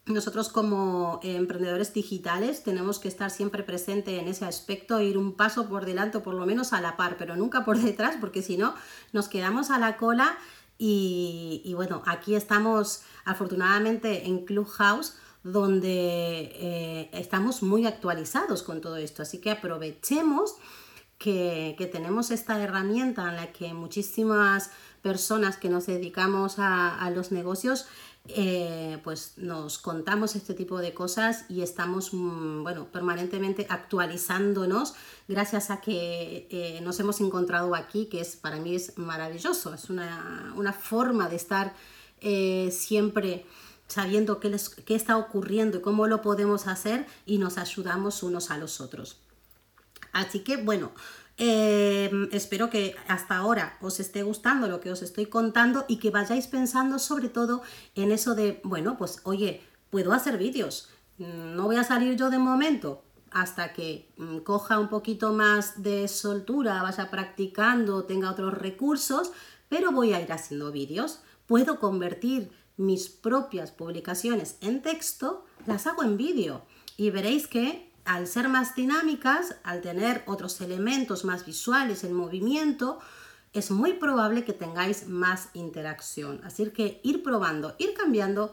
[0.07, 5.69] nosotros como emprendedores digitales tenemos que estar siempre presente en ese aspecto, ir un paso
[5.69, 8.75] por delante por lo menos a la par, pero nunca por detrás, porque si no
[9.13, 10.39] nos quedamos a la cola
[10.83, 19.23] y, bueno, aquí estamos afortunadamente en Clubhouse donde eh, estamos muy actualizados con todo esto,
[19.23, 20.55] así que aprovechemos
[21.19, 24.71] que, tenemos esta herramienta en la que muchísimas
[25.03, 27.87] personas que nos dedicamos a los negocios
[28.29, 34.95] eh, pues nos contamos este tipo de cosas y estamos mm, bueno, permanentemente actualizándonos
[35.27, 39.91] gracias a que eh, nos hemos encontrado aquí, que es para mí es maravilloso, es
[39.91, 41.75] una, forma de estar
[42.21, 43.47] eh, siempre
[43.89, 48.59] sabiendo qué, qué está ocurriendo y cómo lo podemos hacer y nos ayudamos unos a
[48.59, 49.19] los otros.
[50.13, 50.93] Así que bueno,
[51.43, 56.11] Em, espero que hasta ahora os esté gustando lo que os estoy contando y que
[56.11, 57.63] vayáis pensando sobre todo
[57.95, 62.29] en eso de, bueno, pues oye, puedo hacer vídeos, mm, no voy a salir yo
[62.29, 68.53] de momento hasta que mm, coja un poquito más de soltura, vaya practicando, tenga otros
[68.53, 69.33] recursos,
[69.71, 71.21] pero voy a ir haciendo vídeos.
[71.47, 76.67] Puedo convertir mis propias publicaciones en texto, las hago en vídeo
[76.99, 82.99] y veréis que al ser más dinámicas, al tener otros elementos más visuales en movimiento,
[83.53, 86.41] es muy probable que tengáis más interacción.
[86.43, 88.53] Así que ir probando, ir cambiando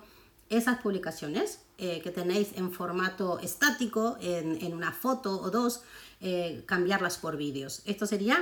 [0.49, 5.81] esas publicaciones eh, que tenéis en formato estático, en, una foto o dos,
[6.21, 7.81] eh, cambiarlas por vídeos.
[7.85, 8.37] Esto sería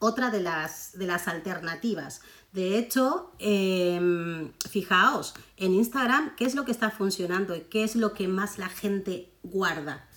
[0.00, 2.20] otra de las, de las alternativas.
[2.52, 7.96] De hecho, em, fijaos, en Instagram, ¿qué es lo que está funcionando y qué es
[7.96, 10.09] lo que más la gente guarda?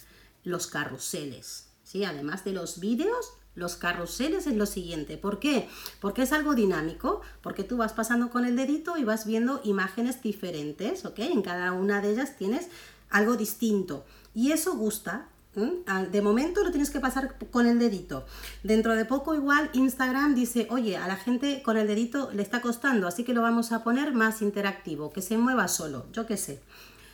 [0.43, 1.67] Los carruseles.
[1.84, 2.03] ¿sí?
[2.03, 5.17] Además de los vídeos, los carruseles es lo siguiente.
[5.17, 5.69] ¿Por qué?
[5.99, 10.21] Porque es algo dinámico, porque tú vas pasando con el dedito y vas viendo imágenes
[10.21, 11.19] diferentes, ¿ok?
[11.19, 12.67] En cada una de ellas tienes
[13.10, 14.06] algo distinto.
[14.34, 16.10] Y eso gusta, ¿Mm?
[16.12, 18.25] De momento lo tienes que pasar con el dedito.
[18.63, 22.60] Dentro de poco igual Instagram dice, oye, a la gente con el dedito le está
[22.60, 26.38] costando, así que lo vamos a poner más interactivo, que se mueva solo, yo qué
[26.38, 26.60] sé.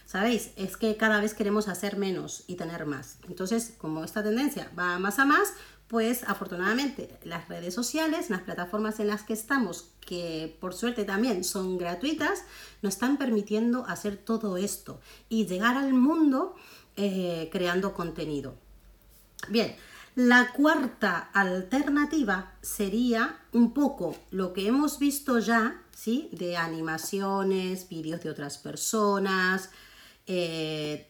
[0.10, 0.50] ¿Sabéis?
[0.56, 3.20] Es que cada vez queremos hacer menos y tener más.
[3.28, 5.54] Entonces, como esta tendencia va más a más,
[5.88, 11.44] pues afortunadamente las redes sociales, las plataformas en las que estamos, que por suerte también
[11.44, 12.44] son gratuitas,
[12.82, 16.56] nos están permitiendo hacer todo esto y llegar al mundo
[16.96, 18.56] eh, creando contenido.
[19.48, 19.76] Bien,
[20.16, 26.30] la cuarta alternativa sería un poco lo que hemos visto ya, ¿sí?
[26.32, 29.70] De animaciones, vídeos de otras personas,
[30.30, 31.10] eh,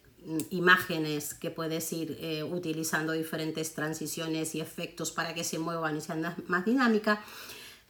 [0.50, 6.02] imágenes que puedes ir eh, utilizando diferentes transiciones y efectos para que se muevan y
[6.02, 7.22] sean más dinámica.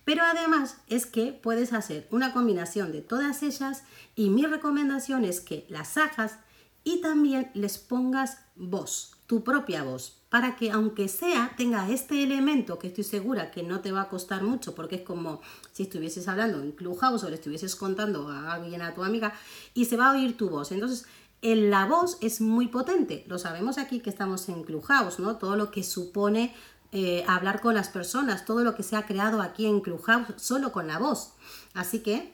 [0.05, 3.83] Pero además es que puedes hacer una combinación de todas ellas
[4.15, 6.39] y mi recomendación es que las hagas
[6.83, 12.77] y también les pongas voz, tu propia voz, para que aunque sea tenga este elemento
[12.77, 16.27] que estoy segura que no te va a costar mucho porque es como si estuvieses
[16.27, 19.33] hablando en Clubhouse o le estuvieses contando a alguien, a tu amiga
[19.73, 20.71] y se va a oír tu voz.
[20.71, 21.05] Entonces,
[21.41, 23.23] en la voz es muy potente.
[23.27, 25.37] Lo sabemos aquí que estamos en Clubhouse, ¿no?
[25.37, 26.53] Todo lo que supone
[26.91, 30.71] eh, hablar con las personas, todo lo que se ha creado aquí en Clubhouse solo
[30.71, 31.33] con la voz.
[31.73, 32.33] Así que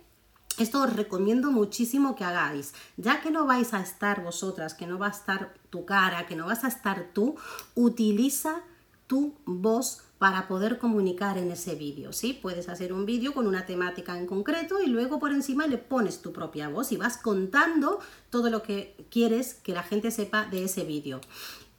[0.57, 4.97] esto os recomiendo muchísimo que hagáis, ya que no vais a estar vosotras, que no
[4.97, 7.35] va a estar tu cara, que no vas a estar tú,
[7.75, 8.61] utiliza
[9.07, 12.31] tu voz para poder comunicar en ese vídeo, ¿sí?
[12.31, 16.21] Puedes hacer un vídeo con una temática en concreto y luego por encima le pones
[16.21, 20.63] tu propia voz y vas contando todo lo que quieres que la gente sepa de
[20.63, 21.19] ese vídeo.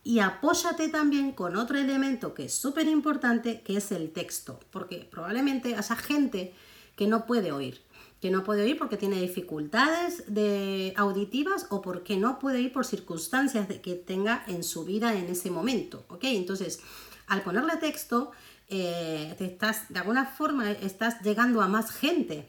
[0.04, 5.08] Y apóyate también con otro elemento que es súper importante, que es el texto, porque
[5.10, 6.52] probablemente esa gente
[6.96, 7.80] que no puede oír,
[8.30, 13.68] no puede oír porque tiene dificultades de auditivas o porque no puede oír por circunstancias
[13.82, 16.24] que tenga en su vida en ese momento, ¿ok?
[16.24, 16.80] Entonces,
[17.26, 18.32] al ponerle texto,
[18.68, 22.48] eh, te estás, de alguna forma, estás llegando a más gente,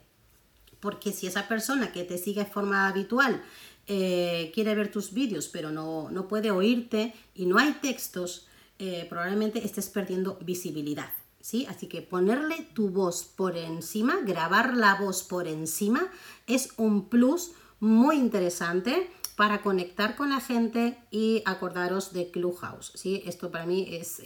[0.80, 3.42] porque si esa persona que te sigue de forma habitual
[3.88, 8.48] eh, quiere ver tus vídeos, pero no, no, puede oírte y no hay textos,
[8.80, 11.10] eh, probablemente estés perdiendo visibilidad.
[11.70, 16.10] Así que ponerle tu voz por encima, grabar la voz por encima,
[16.46, 22.92] es un plus muy interesante para conectar con la gente y acordaros de Clubhouse.
[22.96, 23.22] ¿sí?
[23.26, 24.22] Esto para mí es,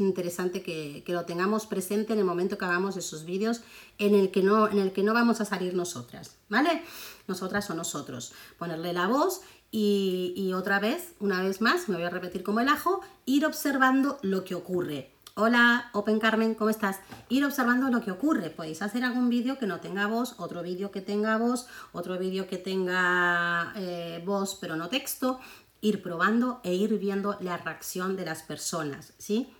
[0.00, 3.60] interesante que, lo tengamos presente en el momento que hagamos esos vídeos
[3.98, 6.82] en el que no, en el que no vamos a salir nosotras, ¿vale?
[7.28, 8.32] Nosotras o nosotros.
[8.58, 12.68] Ponerle la voz y otra vez, una vez más, me voy a repetir como el
[12.68, 17.00] ajo, ir observando lo que ocurre Hola, Open Carmen, ¿cómo estás?
[17.28, 18.48] Ir observando lo que ocurre.
[18.48, 22.46] Podéis hacer algún vídeo que no tenga voz, otro vídeo que tenga voz, otro vídeo
[22.46, 25.38] que tenga eh, voz pero no texto.
[25.82, 29.52] Ir probando e ir viendo la reacción de las personas, ¿sí?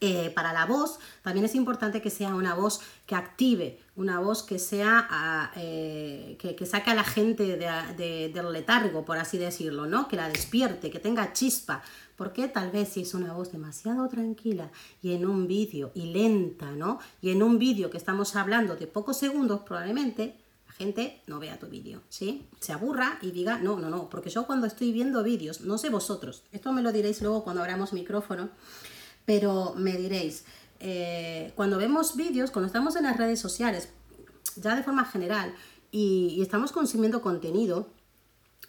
[0.00, 4.42] Eh, para la voz también es importante que sea una voz que active, una voz
[4.42, 10.08] que sea ah, eh, que, saque a la gente del letargo, por así decirlo, ¿no?
[10.08, 11.82] Que la despierte, que tenga chispa.
[12.22, 14.70] Porque tal vez si es una voz demasiado tranquila
[15.02, 17.00] y en un vídeo y lenta, ¿no?
[17.20, 20.36] Y en un vídeo que estamos hablando de pocos segundos, probablemente
[20.68, 22.46] la gente no vea tu vídeo, ¿sí?
[22.60, 25.90] Se aburra y diga, no, no, no, porque yo cuando estoy viendo vídeos, no sé
[25.90, 28.50] vosotros, esto me lo diréis luego cuando abramos micrófono,
[29.26, 30.44] pero me diréis,
[30.78, 33.88] eh, cuando vemos vídeos, cuando estamos en las redes sociales,
[34.54, 35.52] ya de forma general,
[35.90, 37.88] y, estamos consumiendo contenido,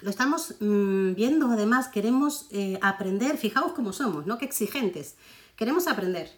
[0.01, 4.37] lo estamos mm, viendo, además queremos eh, aprender, fijaos cómo somos, ¿no?
[4.37, 5.15] Qué exigentes.
[5.55, 6.31] Queremos aprender.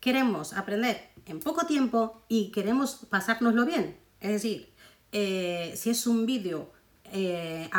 [0.00, 3.96] Queremos aprender en poco tiempo y queremos pasárnoslo bien.
[4.20, 4.74] Es decir,
[5.12, 6.70] eh, si es un vídeo
[7.12, 7.70] eh,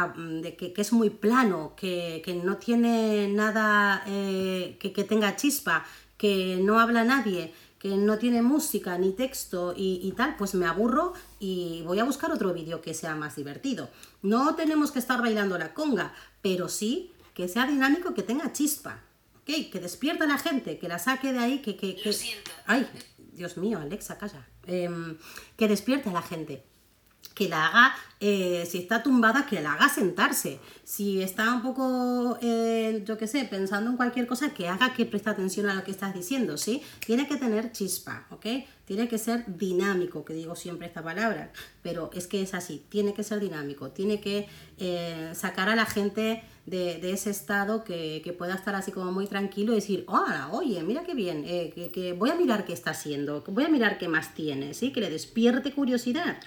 [0.41, 5.86] de que, es muy plano, que, no tiene nada eh, que, tenga chispa,
[6.17, 7.53] que no habla nadie,
[7.85, 12.31] que no tiene música ni texto y, tal, pues me aburro y voy a buscar
[12.31, 13.91] otro vídeo que sea más divertido.
[14.23, 19.03] No tenemos que estar bailando la conga, pero sí que sea dinámico, que tenga chispa,
[19.45, 21.77] que despierta a la gente, que la saque de ahí, que...
[21.77, 22.01] que,
[22.65, 22.87] Ay,
[23.33, 24.47] Dios mío, Alexa, calla.
[24.65, 25.19] Em,
[25.55, 26.65] que despierte a la gente
[27.33, 30.59] que la haga, eh, si está tumbada, que la haga sentarse.
[30.83, 35.05] Si está un poco, eh, yo qué sé, pensando en cualquier cosa, que haga que
[35.05, 36.81] preste atención a lo que estás diciendo, ¿sí?
[37.05, 38.45] Tiene que tener chispa, ¿ok?
[38.85, 43.13] Tiene que ser dinámico, que digo siempre esta palabra, pero es que es así, tiene
[43.13, 48.56] que ser dinámico, tiene que eh, sacar a la gente de, ese estado que, pueda
[48.56, 52.32] estar así como muy tranquilo y decir, hola, oye, mira qué bien, eh, que, voy
[52.32, 54.91] a mirar qué está haciendo, voy a mirar qué más tiene, ¿sí?
[54.91, 56.38] que le despierte curiosidad.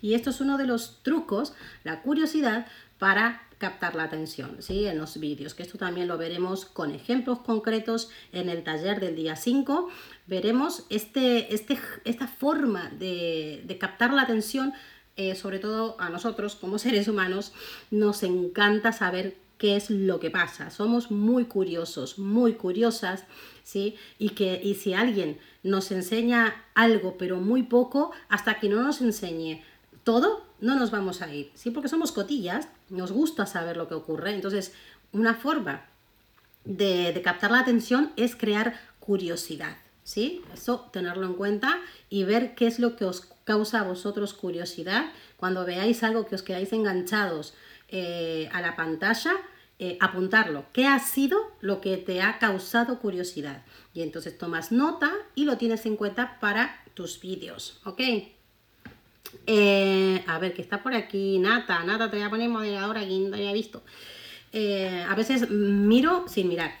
[0.00, 1.54] Y esto es uno de los trucos,
[1.84, 2.66] la curiosidad,
[2.98, 4.86] para captar la atención, ¿sí?
[4.86, 9.16] En los vídeos, que esto también lo veremos con ejemplos concretos en el taller del
[9.16, 9.88] día 5.
[10.26, 14.74] Veremos este, este, esta forma de, de captar la atención
[15.18, 17.54] eh, sobre todo a nosotros como seres humanos,
[17.90, 20.70] nos encanta saber qué es lo que pasa.
[20.70, 23.24] Somos muy curiosos, muy curiosas,
[23.62, 23.96] ¿sí?
[24.18, 29.00] Y, que, y si alguien nos enseña algo, pero muy poco, hasta que no nos
[29.00, 29.62] enseñe
[30.04, 31.70] todo, no nos vamos a ir, ¿sí?
[31.70, 34.34] Porque somos cotillas, nos gusta saber lo que ocurre.
[34.34, 34.72] Entonces,
[35.12, 35.86] una forma
[36.64, 40.42] de, de captar la atención es crear curiosidad, ¿sí?
[40.52, 41.80] Eso tenerlo en cuenta
[42.10, 46.34] y ver qué es lo que os causa a vosotros curiosidad, cuando veáis algo que
[46.34, 47.54] os quedáis enganchados
[47.88, 49.32] eh, a la pantalla,
[49.78, 50.66] eh, apuntarlo.
[50.72, 53.64] ¿Qué ha sido lo que te ha causado curiosidad?
[53.94, 58.00] Y entonces tomas nota y lo tienes en cuenta para tus vídeos, ¿ok?
[59.46, 61.84] Eh, a ver, que está por aquí Nata.
[61.84, 63.82] Nata, te voy a poner moderadora aquí, no había visto.
[64.52, 66.72] a veces miro sin mirar.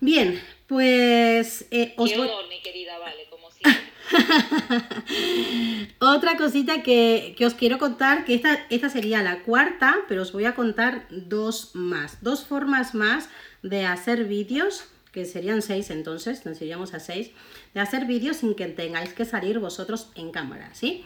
[0.00, 1.66] Bien, pues
[1.96, 2.28] os voy...
[2.48, 3.82] mi querida, vale, como siempre.
[6.00, 10.44] Otra cosita que, os quiero contar, que esta, esta sería la cuarta, pero os voy
[10.44, 13.28] a contar dos más, dos formas más
[13.62, 17.30] de hacer vídeos, que serían seis entonces, nos iríamos a seis,
[17.72, 21.04] de hacer vídeos sin que tengáis que salir vosotros en cámara, ¿sí?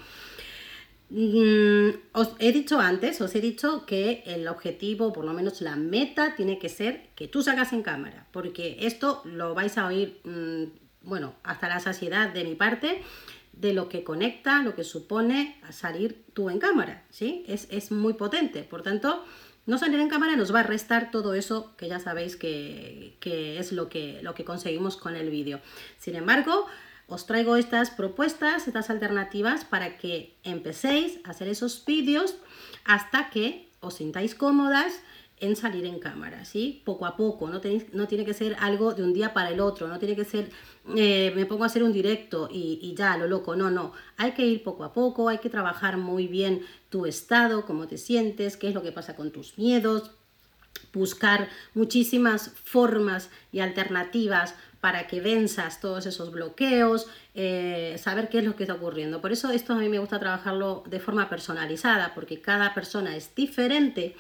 [1.11, 5.77] Mm, os he dicho antes, os he dicho que el objetivo, por lo menos la
[5.77, 10.21] meta, tiene que ser que tú salgas en cámara, porque esto lo vais a oír...
[10.25, 13.03] Mm, bueno, hasta la saciedad de mi parte,
[13.53, 17.45] de lo que conecta, lo que supone salir tú en cámara, ¿sí?
[17.49, 19.25] Es, muy potente, por tanto,
[19.67, 23.17] no salir en cámara nos va a restar todo eso que ya sabéis que,
[23.59, 25.61] es lo que, lo que conseguimos con el vídeo.
[25.99, 26.67] Sin embargo,
[27.09, 32.37] os traigo estas propuestas, estas alternativas para que empecéis a hacer esos vídeos
[32.85, 35.01] hasta que os sintáis cómodas
[35.41, 36.83] en salir en cámara, ¿sí?
[36.85, 37.61] Poco a poco, no,
[37.93, 40.51] no tiene que ser algo de un día para el otro, no tiene que ser,
[40.97, 44.33] eh, me pongo a hacer un directo y, y, ya, lo loco, no, no, hay
[44.33, 48.57] que ir poco a poco, hay que trabajar muy bien tu estado, cómo te sientes,
[48.57, 50.11] qué es lo que pasa con tus miedos,
[50.93, 58.45] buscar muchísimas formas y alternativas para que venzas todos esos bloqueos, eh, saber qué es
[58.45, 59.21] lo que está ocurriendo.
[59.21, 63.35] Por eso esto a mí me gusta trabajarlo de forma personalizada, porque cada persona es
[63.35, 64.15] diferente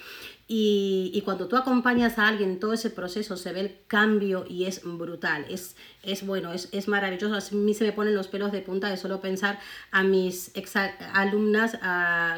[0.50, 4.80] y, cuando tú acompañas a alguien todo ese proceso se ve el cambio y es
[4.82, 7.34] brutal, es, es bueno, es, es maravilloso.
[7.34, 10.74] A mí se me ponen los pelos de punta de solo pensar a mis ex
[11.12, 11.78] alumnas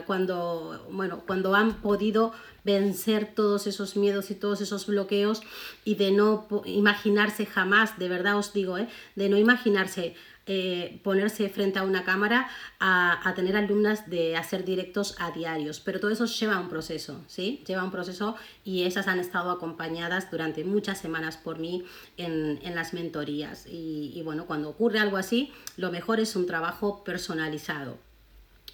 [0.07, 2.33] cuando, bueno, cuando han podido
[2.65, 5.43] vencer todos esos miedos y todos esos bloqueos
[5.85, 8.89] y de no imaginarse jamás, de verdad os digo, ¿eh?
[9.15, 10.17] de no imaginarse
[10.53, 12.49] eh, ponerse frente a una cámara
[12.81, 15.79] a, tener alumnas de hacer directos a diarios.
[15.79, 17.63] Pero todo eso lleva un proceso, ¿sí?
[17.69, 18.35] Lleva un proceso
[18.65, 21.85] y esas han estado acompañadas durante muchas semanas por mí
[22.17, 23.67] en, las mentorías.
[23.69, 27.99] y bueno, cuando ocurre algo así, lo mejor es un trabajo personalizado.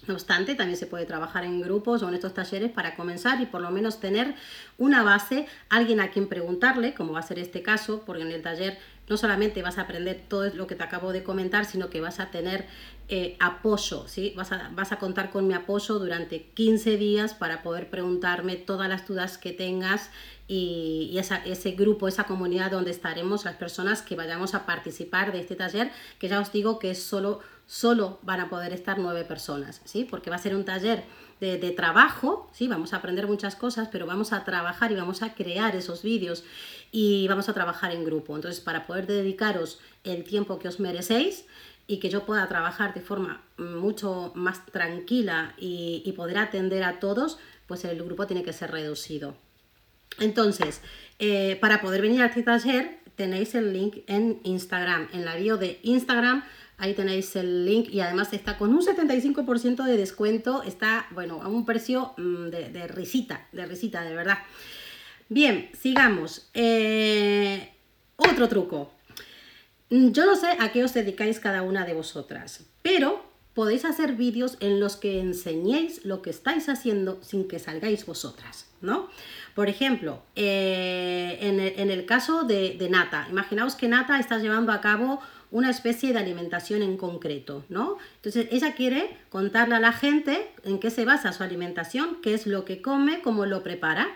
[0.05, 3.45] No obstante, también se puede trabajar en grupos o en estos talleres para comenzar y
[3.45, 4.35] por lo menos tener
[4.77, 8.41] una base, alguien a quien preguntarle, como va a ser este caso, porque en el
[8.41, 12.01] taller no solamente vas a aprender todo lo que te acabo de comentar, sino que
[12.01, 12.65] vas a tener
[13.09, 14.33] eh, apoyo, ¿sí?
[14.35, 18.89] Vas a, vas a contar con mi apoyo durante 15 días para poder preguntarme todas
[18.89, 20.09] las dudas que tengas
[20.47, 25.55] y, ese grupo, esa comunidad donde estaremos las personas que vayamos a participar de este
[25.55, 29.81] taller, que ya os digo que es solo, solo van a poder estar nueve personas,
[29.85, 30.05] ¿sí?
[30.09, 31.03] Porque va a ser un taller
[31.39, 32.67] de, trabajo, ¿sí?
[32.67, 36.43] Vamos a aprender muchas cosas, pero vamos a trabajar y vamos a crear esos vídeos
[36.91, 38.35] y vamos a trabajar en grupo.
[38.35, 41.45] Entonces, para poder dedicaros el tiempo que os merecéis
[41.87, 47.39] y que yo pueda trabajar de forma mucho más tranquila y, poder atender a todos,
[47.67, 49.35] pues el grupo tiene que ser reducido.
[50.19, 50.81] Entonces,
[51.19, 55.57] eh, para poder venir a este taller, tenéis el link en Instagram, en la bio
[55.57, 56.43] de Instagram
[56.79, 60.61] Ahí tenéis el link y además está con un 75% de descuento.
[60.61, 64.37] Está, bueno, a un precio mm, de, risita, de risita, de verdad.
[65.29, 66.49] Bien, sigamos.
[66.53, 67.73] Eh,
[68.15, 68.91] otro truco.
[69.89, 74.13] Mm, yo no sé a qué os dedicáis cada una de vosotras, pero podéis hacer
[74.13, 79.09] vídeos en los que enseñéis lo que estáis haciendo sin que salgáis vosotras, ¿no?
[79.55, 84.81] Por ejemplo, eh, en, el, caso de, de Nata, imaginaos que Nata está llevando a
[84.81, 85.19] cabo
[85.49, 87.97] una especie de alimentación en concreto, ¿no?
[88.17, 92.45] Entonces ella quiere contarle a la gente en qué se basa su alimentación, qué es
[92.45, 94.07] lo que come, cómo lo prepara.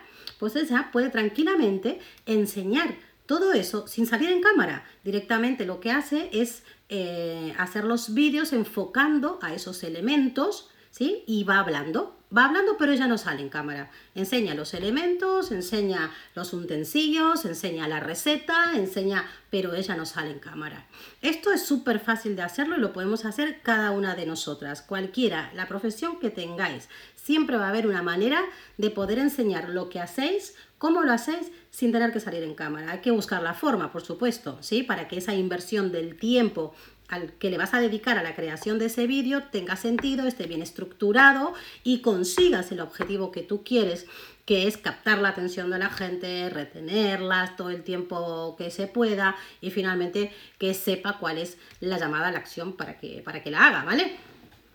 [0.42, 4.84] Pues ella puede tranquilamente enseñar todo eso sin salir en cámara.
[5.04, 11.22] Directamente lo que hace es eh, hacer los vídeos enfocando a esos elementos, ¿sí?
[11.28, 13.90] Y va hablando, va hablando, pero ella no sale en cámara.
[14.14, 20.38] Enseña los elementos, enseña los utensilios, enseña la receta, enseña, pero ella no sale en
[20.38, 20.86] cámara.
[21.20, 25.52] Esto es súper fácil de hacerlo y lo podemos hacer cada una de nosotras, cualquiera,
[25.54, 26.88] la profesión que tengáis.
[27.22, 28.42] Siempre va a haber una manera
[28.78, 32.90] de poder enseñar lo que hacéis, cómo lo hacéis, sin tener que salir en cámara.
[32.90, 34.82] Hay que buscar la forma, por supuesto, ¿sí?
[34.82, 36.74] Para que esa inversión del tiempo
[37.06, 40.48] al que le vas a dedicar a la creación de ese vídeo tenga sentido, esté
[40.48, 41.54] bien estructurado
[41.84, 44.06] y consigas el objetivo que tú quieres,
[44.44, 49.36] que es captar la atención de la gente, retenerlas todo el tiempo que se pueda
[49.60, 53.52] y finalmente que sepa cuál es la llamada a la acción para que, para que
[53.52, 54.31] la haga, ¿vale?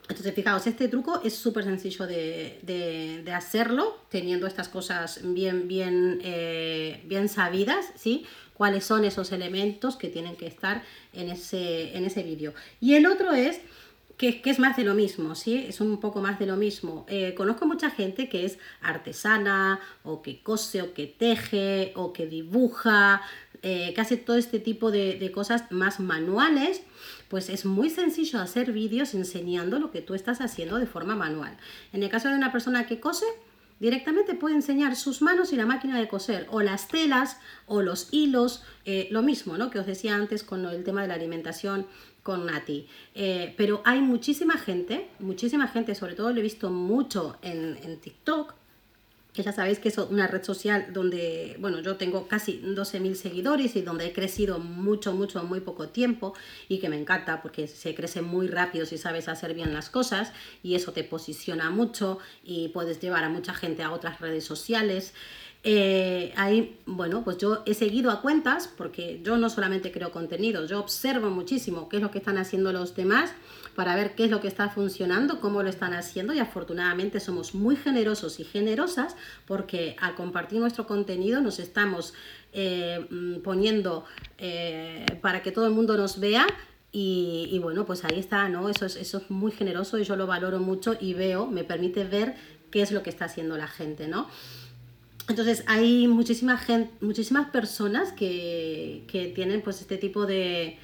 [0.09, 7.03] Entonces, fijaos, este truco es súper sencillo de, hacerlo, teniendo estas cosas bien, bien, eh,
[7.05, 8.25] bien sabidas, ¿sí?
[8.53, 10.81] Cuáles son esos elementos que tienen que estar
[11.13, 12.53] en ese, en ese vídeo.
[12.79, 13.59] Y el otro es
[14.17, 15.65] que, es más de lo mismo, ¿sí?
[15.67, 17.05] Es un poco más de lo mismo.
[17.09, 22.27] Eh, conozco mucha gente que es artesana, o que cose, o que teje, o que
[22.27, 23.21] dibuja,
[23.61, 26.81] eh, que hace todo este tipo de, de cosas más manuales
[27.29, 31.57] pues es muy sencillo hacer vídeos enseñando lo que tú estás haciendo de forma manual.
[31.93, 33.25] En el caso de una persona que cose,
[33.79, 38.09] directamente puede enseñar sus manos y la máquina de coser, o las telas, o los
[38.11, 39.69] hilos, eh, lo mismo, ¿no?
[39.69, 41.85] Que os decía antes con el tema de la alimentación
[42.23, 42.87] con Nati.
[43.15, 47.99] Eh, pero hay muchísima gente, muchísima gente, sobre todo lo he visto mucho en, en
[47.99, 48.53] TikTok,
[49.37, 53.75] que ya sabéis que es una red social donde, bueno, yo tengo casi 12.000 seguidores
[53.75, 56.33] y donde he crecido mucho, mucho, muy poco tiempo
[56.67, 60.33] y que me encanta porque se crece muy rápido si sabes hacer bien las cosas
[60.63, 65.13] y eso te posiciona mucho y puedes llevar a mucha gente a otras redes sociales.
[65.63, 70.65] Eh, ahí, bueno, pues yo he seguido a cuentas porque yo no solamente creo contenido,
[70.65, 73.31] yo observo muchísimo qué es lo que están haciendo los demás
[73.77, 77.53] para ver qué es lo que está funcionando, cómo lo están haciendo y afortunadamente somos
[77.53, 79.15] muy generosos y generosas
[79.45, 82.15] porque al compartir nuestro contenido nos estamos
[82.53, 84.03] eh, mm, poniendo
[84.39, 86.47] eh, para que todo el mundo nos vea
[86.91, 88.67] y, bueno, pues ahí está, ¿no?
[88.67, 92.03] Eso es, eso es muy generoso y yo lo valoro mucho y veo, me permite
[92.03, 92.33] ver
[92.71, 94.27] qué es lo que está haciendo la gente, ¿no?
[95.29, 100.79] Entonces hay muchísima gente, muchísimas personas que, que tienen pues este tipo de,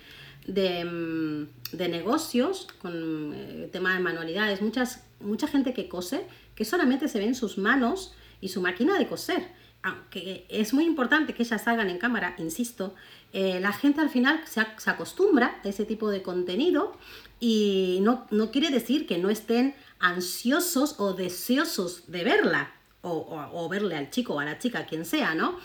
[0.47, 6.25] Mm, de, negocios con el eh, tema de manualidades, muchas, mucha gente que cose,
[6.55, 9.47] que solamente se ven sus manos y su máquina de coser.
[9.81, 12.93] Aunque es muy importante que ellas salgan en cámara, insisto,
[13.33, 16.97] eh, la gente al final se, acostumbra a ese tipo de contenido
[17.39, 22.71] y no, no, quiere decir que no estén ansiosos o deseosos de verla
[23.01, 25.57] o, o verle al chico o a la chica, quien sea, ¿no?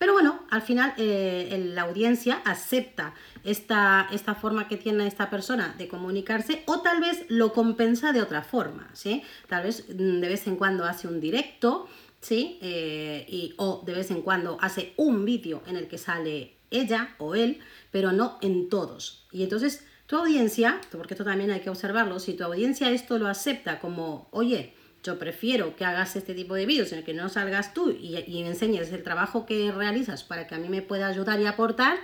[0.00, 3.12] Pero bueno, al final eh, la audiencia acepta
[3.44, 8.22] esta, esta forma que tiene esta persona de comunicarse o tal vez lo compensa de
[8.22, 9.22] otra forma, ¿sí?
[9.46, 11.86] Tal vez mm, de vez en cuando hace un directo,
[12.18, 12.58] ¿sí?
[12.62, 17.14] Eh, y, o de vez en cuando hace un vídeo en el que sale ella
[17.18, 17.58] o él,
[17.90, 19.26] pero no en todos.
[19.32, 23.28] Y entonces tu audiencia, porque esto también hay que observarlo, si tu audiencia esto lo
[23.28, 24.72] acepta como, oye,
[25.02, 28.18] yo prefiero que hagas este tipo de vídeos en el que no salgas tú y,
[28.26, 31.98] y enseñes el trabajo que realizas para que a mí me pueda ayudar y aportar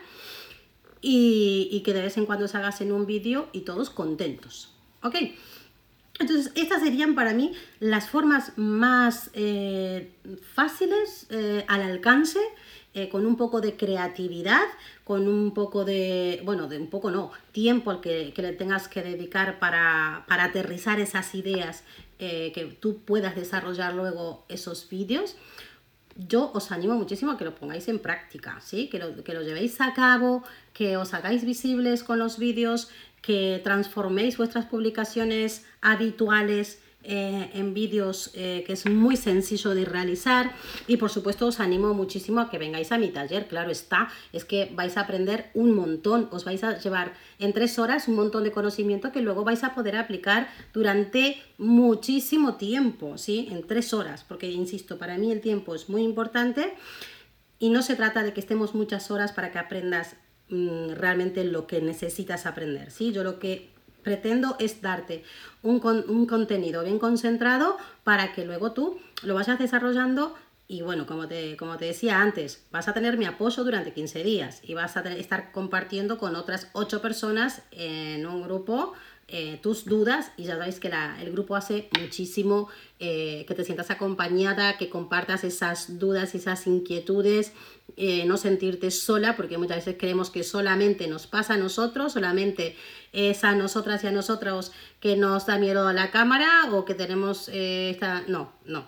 [1.09, 4.73] y, que de vez en cuando salgas en un vídeo y todos contentos.
[5.03, 5.17] ¿Ok?
[6.19, 10.11] Entonces, estas serían para mí las formas más eh,
[10.55, 12.41] fáciles eh, al alcance,
[12.95, 14.65] eh, con un poco de creatividad,
[15.05, 18.89] con un poco de, bueno, de un poco no, tiempo al que, que le tengas
[18.89, 21.85] que dedicar para, para aterrizar esas ideas
[22.19, 25.37] eh, que tú puedas desarrollar luego esos vídeos,
[26.17, 28.89] yo os animo muchísimo a que lo pongáis en práctica, ¿sí?
[28.89, 30.43] que, lo, que lo llevéis a cabo,
[30.73, 32.89] que os hagáis visibles con los vídeos,
[33.21, 40.53] que transforméis vuestras publicaciones habituales eh, en vídeos eh, que es muy sencillo de realizar
[40.89, 44.45] y por supuesto os animo muchísimo a que vengáis a mi taller, claro está, es
[44.45, 48.43] que vais a aprender un montón, os vais a llevar en tres horas un montón
[48.43, 53.49] de conocimiento que luego vais a poder aplicar durante muchísimo tiempo, ¿sí?
[53.53, 56.75] En tres horas, porque insisto, para mí el tiempo es muy importante
[57.61, 60.17] y no se trata de que estemos muchas horas para que aprendas
[60.49, 63.13] mm, realmente lo que necesitas aprender, ¿sí?
[63.13, 63.76] Yo lo que
[64.07, 65.25] pretendo es darte
[65.65, 70.33] un, un contenido bien concentrado para que luego tú lo vayas desarrollando
[70.69, 74.23] y bueno, como te, como te decía antes, vas a tener mi apoyo durante 15
[74.23, 78.93] días y vas a estar compartiendo con otras 8 personas en un grupo
[79.29, 82.69] eh, tus dudas y ya sabéis que la- el grupo hace muchísimo
[83.01, 87.53] eh, que te sientas acompañada, que compartas esas dudas y esas inquietudes,
[87.97, 92.77] eh, no sentirte sola, porque muchas veces creemos que solamente nos pasa a nosotros, solamente
[93.13, 94.71] es a nosotras y a nosotros
[95.01, 98.23] que nos da miedo la cámara o que tenemos esta...
[98.29, 98.87] No, no,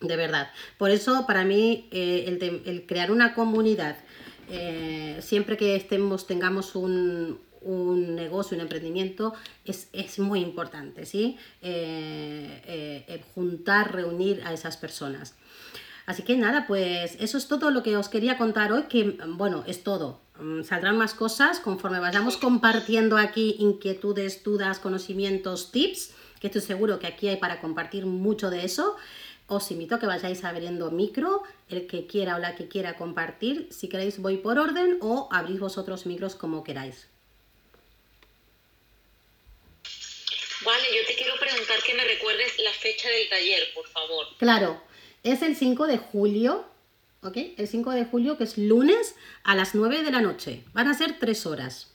[0.00, 0.50] de verdad.
[0.78, 3.96] Por eso, para mí, el, el crear una comunidad,
[5.20, 11.36] siempre que estemos, tengamos un, un negocio, un emprendimiento, es, es muy importante, ¿sí?
[11.60, 15.34] Eh, eh, eh, juntar, reunir a esas personas.
[16.06, 19.64] Así que nada, pues eso es todo lo que os quería contar hoy, que bueno,
[19.66, 20.20] es todo.
[20.38, 27.00] Mm, Saldrán más cosas conforme vayamos compartiendo aquí inquietudes, dudas, conocimientos, tips, que estoy seguro
[27.00, 28.94] que aquí hay para compartir mucho de eso.
[29.48, 33.68] Os invito a que vayáis abriendo micro, el que quiera o la que quiera compartir.
[33.72, 37.08] Si queréis voy por orden o abrís vosotros micros como queráis.
[40.66, 44.26] Vale, yo te quiero preguntar que me recuerdes la fecha del taller, por favor.
[44.36, 44.82] Claro,
[45.22, 46.68] es el 5 de julio,
[47.22, 47.36] ¿ok?
[47.56, 49.14] El 5 de julio, que es lunes,
[49.44, 50.64] a las 9 de la noche.
[50.72, 51.92] Van a ser tres horas.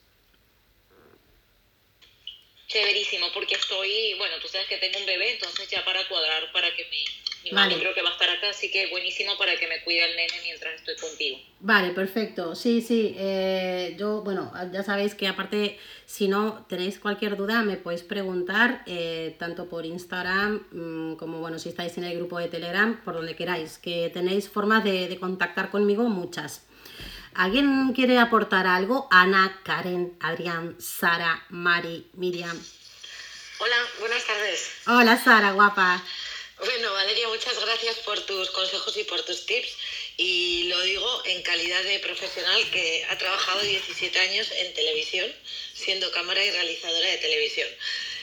[2.67, 6.73] Chéverísimo, porque estoy, bueno, tú sabes que tengo un bebé, entonces ya para cuadrar para
[6.73, 7.03] que mi,
[7.43, 7.69] mi Vale.
[7.71, 10.15] mami creo que va a estar acá, así que buenísimo para que me cuide el
[10.15, 11.39] nene mientras estoy contigo.
[11.59, 12.55] Vale, perfecto.
[12.55, 13.15] Sí, sí.
[13.17, 18.83] eh, yo, bueno, ya sabéis que aparte, si no tenéis cualquier duda, me podéis preguntar
[18.85, 23.15] eh, tanto por Instagram mm, como, bueno, si estáis en el grupo de Telegram, por
[23.15, 26.65] donde queráis, que tenéis formas de, de contactar conmigo, muchas.
[27.33, 29.07] ¿Alguien quiere aportar algo?
[29.09, 32.59] Ana, Karen, Adrián, Sara, Mari, Miriam.
[33.59, 34.71] Hola, buenas tardes.
[34.87, 36.03] Hola, Sara, guapa.
[36.63, 39.69] Bueno, Valeria, muchas gracias por tus consejos y por tus tips.
[40.17, 45.33] Y lo digo en calidad de profesional que ha trabajado 17 años en televisión,
[45.73, 47.67] siendo cámara y realizadora de televisión.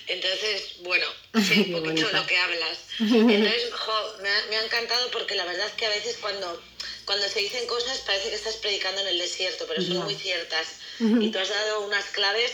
[0.07, 2.79] Entonces, bueno, sé un poquito lo que hablas.
[3.01, 6.63] Entonces, jo, me, ha, me ha encantado porque la verdad es que a veces cuando,
[7.07, 10.77] cuando se dicen cosas parece que estás predicando en el desierto, pero son muy ciertas.
[11.01, 12.53] Y tú has dado unas claves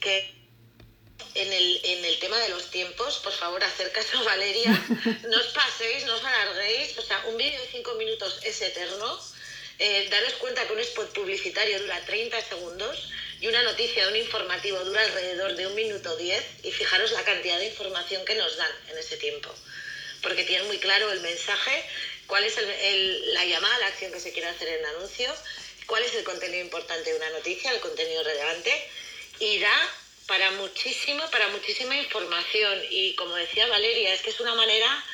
[0.00, 0.37] que
[1.38, 4.70] en el, en el tema de los tiempos, por favor, hacer caso a Valeria.
[5.28, 6.96] No os paséis, no os alarguéis.
[6.98, 9.18] O sea, un vídeo de 5 minutos es eterno.
[9.80, 13.10] Eh, daros cuenta que un spot publicitario dura 30 segundos
[13.40, 17.58] y una noticia, un informativo dura alrededor de un minuto 10 y fijaros la cantidad
[17.58, 19.54] de información que nos dan en ese tiempo.
[20.20, 21.84] Porque tienen muy claro el mensaje,
[22.26, 24.84] cuál es el- el- la llamada a la acción que se quiere hacer en el
[24.86, 25.32] anuncio,
[25.86, 28.72] cuál es el contenido importante de una noticia, el contenido relevante
[29.38, 29.94] y da
[30.28, 32.80] para muchísimo, para muchísima información.
[32.90, 35.04] Y como decía Valeria, es que es una manera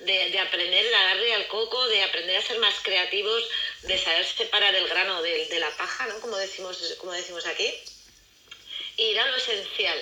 [0.00, 3.42] de, de aprender a darle al coco, de aprender a ser más creativos,
[3.82, 6.20] de saber separar el grano del- de, la paja, ¿no?
[6.20, 7.72] Como decimos, como decimos aquí.
[8.96, 9.98] Ir a lo esencial,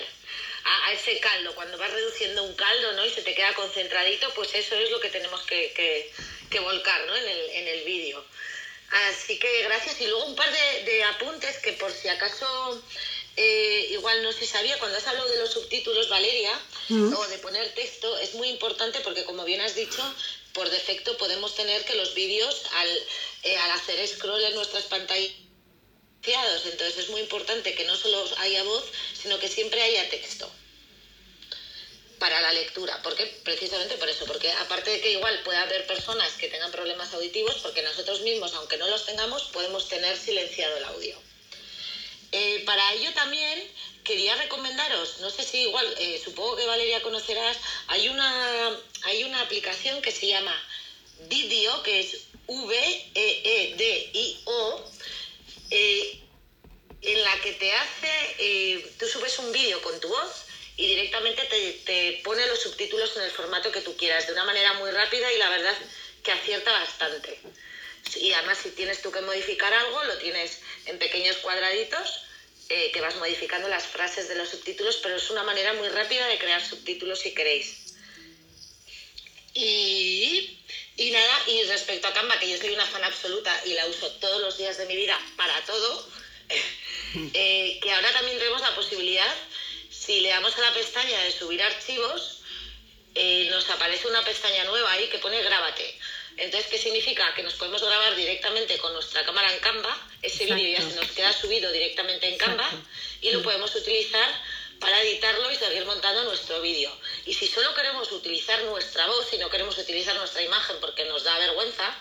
[0.65, 1.53] a, ese caldo.
[1.55, 3.05] Cuando vas reduciendo un caldo ¿no?
[3.05, 6.11] y se te queda concentradito, pues eso es lo que tenemos que, que-
[6.59, 7.15] volcar ¿no?
[7.15, 8.23] en el, en el vídeo.
[9.09, 9.99] Así que gracias.
[10.01, 12.83] Y luego un par de, de apuntes que por si acaso
[13.35, 16.59] eh, igual no se sabía, cuando has hablado de los subtítulos, Valeria,
[16.89, 17.13] Mm.
[17.13, 20.03] o de poner texto, es muy importante porque como bien has dicho,
[20.53, 22.89] por defecto podemos tener que los vídeos al,
[23.43, 25.31] eh, al hacer scroll en nuestras pantallas
[26.25, 28.85] entonces es muy importante que no solo haya voz,
[29.21, 30.49] sino que siempre haya texto
[32.17, 33.01] para la lectura.
[33.01, 33.25] ¿Por qué?
[33.43, 37.55] Precisamente por eso, porque aparte de que igual puede haber personas que tengan problemas auditivos,
[37.61, 41.17] porque nosotros mismos, aunque no los tengamos, podemos tener silenciado el audio.
[42.35, 43.63] Eh, para ello también
[44.03, 47.57] quería recomendaros, no sé si igual, eh, supongo que Valeria conocerás,
[47.87, 50.53] hay una, hay una aplicación que se llama
[51.29, 53.13] Video, que es V-E-E-D-I-O,
[55.69, 56.19] eh,
[57.03, 61.43] en la que te hace, eh, tú subes un vídeo con tu voz y directamente
[61.43, 64.89] te, te pone los subtítulos en el formato que tú quieras, de una manera muy
[64.89, 65.75] rápida y la verdad
[66.23, 67.39] que acierta bastante.
[68.15, 72.23] Y además si tienes tú que modificar algo, lo tienes en pequeños cuadraditos
[72.69, 76.27] eh, que vas modificando las frases de los subtítulos, pero es una manera muy rápida
[76.27, 77.95] de crear subtítulos si queréis.
[79.53, 80.59] Y,
[80.97, 84.09] y nada, y respecto a Canva, que yo soy una fan absoluta y la uso
[84.13, 86.09] todos los días de mi vida para todo,
[87.33, 89.35] eh, que ahora también tenemos la posibilidad,
[89.89, 92.41] si le damos a la pestaña de subir archivos,
[93.15, 95.99] eh, nos aparece una pestaña nueva ahí que pone grábate.
[96.37, 97.33] Entonces, ¿qué significa?
[97.35, 101.11] Que nos podemos grabar directamente con nuestra cámara en Canva, ese vídeo ya se nos
[101.11, 102.89] queda subido directamente en Canva Exacto.
[103.21, 104.29] y lo podemos utilizar
[104.79, 106.91] para editarlo y seguir montando nuestro vídeo.
[107.25, 111.23] Y si solo queremos utilizar nuestra voz y no queremos utilizar nuestra imagen porque nos
[111.23, 111.95] da vergüenza,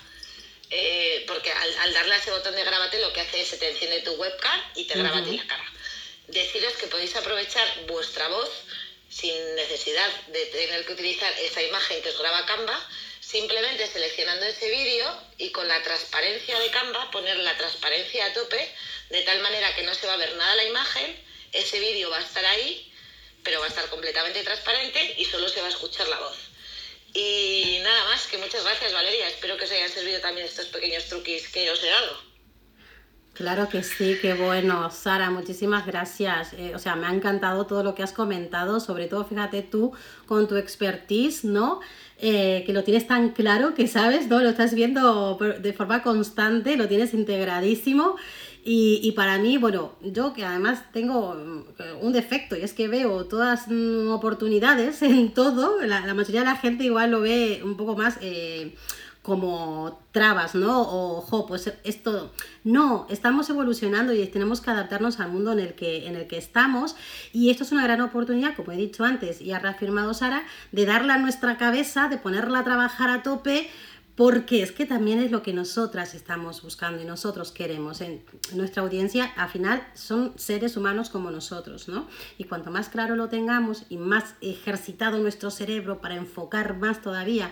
[0.70, 3.59] eh, porque al, al darle a ese botón de grábate lo que hace es se
[3.59, 5.72] te enciende tu webcam y te graba ti la cara.
[6.28, 8.49] deciros que podéis aprovechar vuestra voz
[9.11, 12.89] sin necesidad de tener que utilizar esa imagen que os graba Canva,
[13.33, 18.70] simplemente seleccionando ese vídeo y con la transparencia de Canva poner la transparencia a tope,
[19.09, 21.16] de tal manera que no se va a ver nada la imagen,
[21.51, 22.93] ese vídeo va a estar ahí,
[23.43, 26.37] pero va a estar completamente transparente y solo se va a escuchar la voz.
[27.14, 31.07] Y nada más, que muchas gracias Valeria, espero que os hayan servido también estos pequeños
[31.07, 32.32] truquis que os he dado.
[33.35, 34.91] Claro que sí, qué bueno.
[34.91, 36.53] Sara, muchísimas gracias.
[36.53, 39.93] Eh, o sea, me ha encantado todo lo que has comentado, sobre todo, fíjate tú,
[40.26, 41.80] con tu expertise, ¿no?
[42.18, 44.41] Eh, que lo tienes tan claro que sabes, ¿no?
[44.41, 48.16] Lo estás viendo de forma constante, lo tienes integradísimo.
[48.64, 53.24] Y, para mí, bueno, yo que además tengo mm, un defecto y es que veo
[53.24, 57.97] todas mm, oportunidades en todo, la, mayoría de la gente igual lo ve un poco
[57.97, 58.18] más...
[58.20, 58.74] Eh,
[59.23, 60.83] como trabas, ¿no?
[60.83, 62.33] O, ojo, pues esto,
[62.64, 66.39] no, estamos evolucionando y tenemos que adaptarnos al mundo en el, que, en el que
[66.39, 66.97] estamos
[67.33, 70.87] y esto es una gran oportunidad, como he dicho antes y ha reafirmado Sara, de
[70.87, 73.70] darle a nuestra cabeza, de ponerla a trabajar a tope,
[74.16, 78.03] porque es que también es lo que nosotras estamos buscando y nosotros queremos.
[78.03, 82.07] En nuestra audiencia, al final, son seres humanos como nosotros, ¿no?
[82.37, 87.51] Y cuanto más claro lo tengamos y más ejercitado nuestro cerebro para enfocar más todavía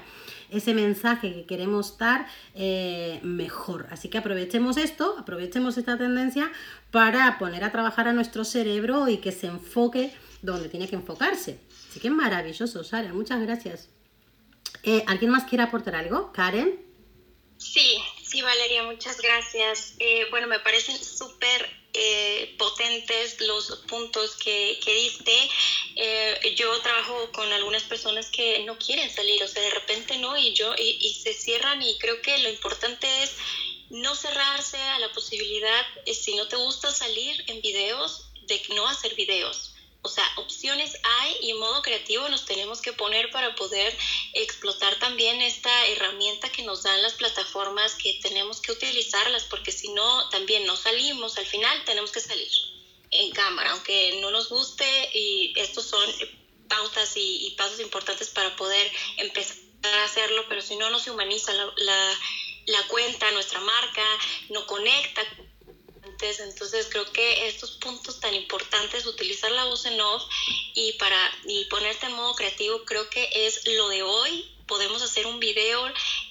[0.51, 3.87] ese mensaje que queremos dar, eh, mejor.
[3.91, 6.51] Así que aprovechemos esto, aprovechemos esta tendencia
[6.91, 11.61] para poner a trabajar a nuestro cerebro y que se enfoque donde tiene que enfocarse.
[11.89, 13.89] Así que maravilloso, Sara, muchas gracias.
[14.83, 16.33] Eh, ¿Alguien más quiere aportar algo?
[16.33, 16.81] Karen.
[17.59, 19.95] Sí, sí, Valeria, muchas gracias.
[19.99, 25.49] Eh, bueno, me parecen súper eh, potentes los puntos que, que diste.
[25.97, 30.37] Eh, yo trabajo con algunas personas que no quieren salir, o sea, de repente no,
[30.37, 33.33] y yo, y, y se cierran, y creo que lo importante es
[33.91, 39.15] no cerrarse a la posibilidad, si no te gusta salir en videos, de no hacer
[39.15, 39.70] videos
[40.03, 43.95] o sea, opciones hay y en modo creativo nos tenemos que poner para poder
[44.33, 49.89] explotar también esta herramienta que nos dan las plataformas que tenemos que utilizarlas porque si
[49.89, 52.49] no también no salimos, al final tenemos que salir
[53.11, 56.09] en cámara, aunque no nos guste y estos son
[56.69, 61.53] pautas y, pasos importantes para poder empezar a hacerlo, pero si no, no se humaniza
[61.53, 62.19] la, la,
[62.67, 64.05] la cuenta, nuestra marca,
[64.51, 65.23] no conecta
[66.23, 70.23] entonces creo que estos puntos tan importantes, utilizar la voz en off
[70.75, 71.17] y para
[71.47, 74.57] y ponerte en modo creativo, creo que es lo de hoy.
[74.67, 75.85] Podemos hacer un video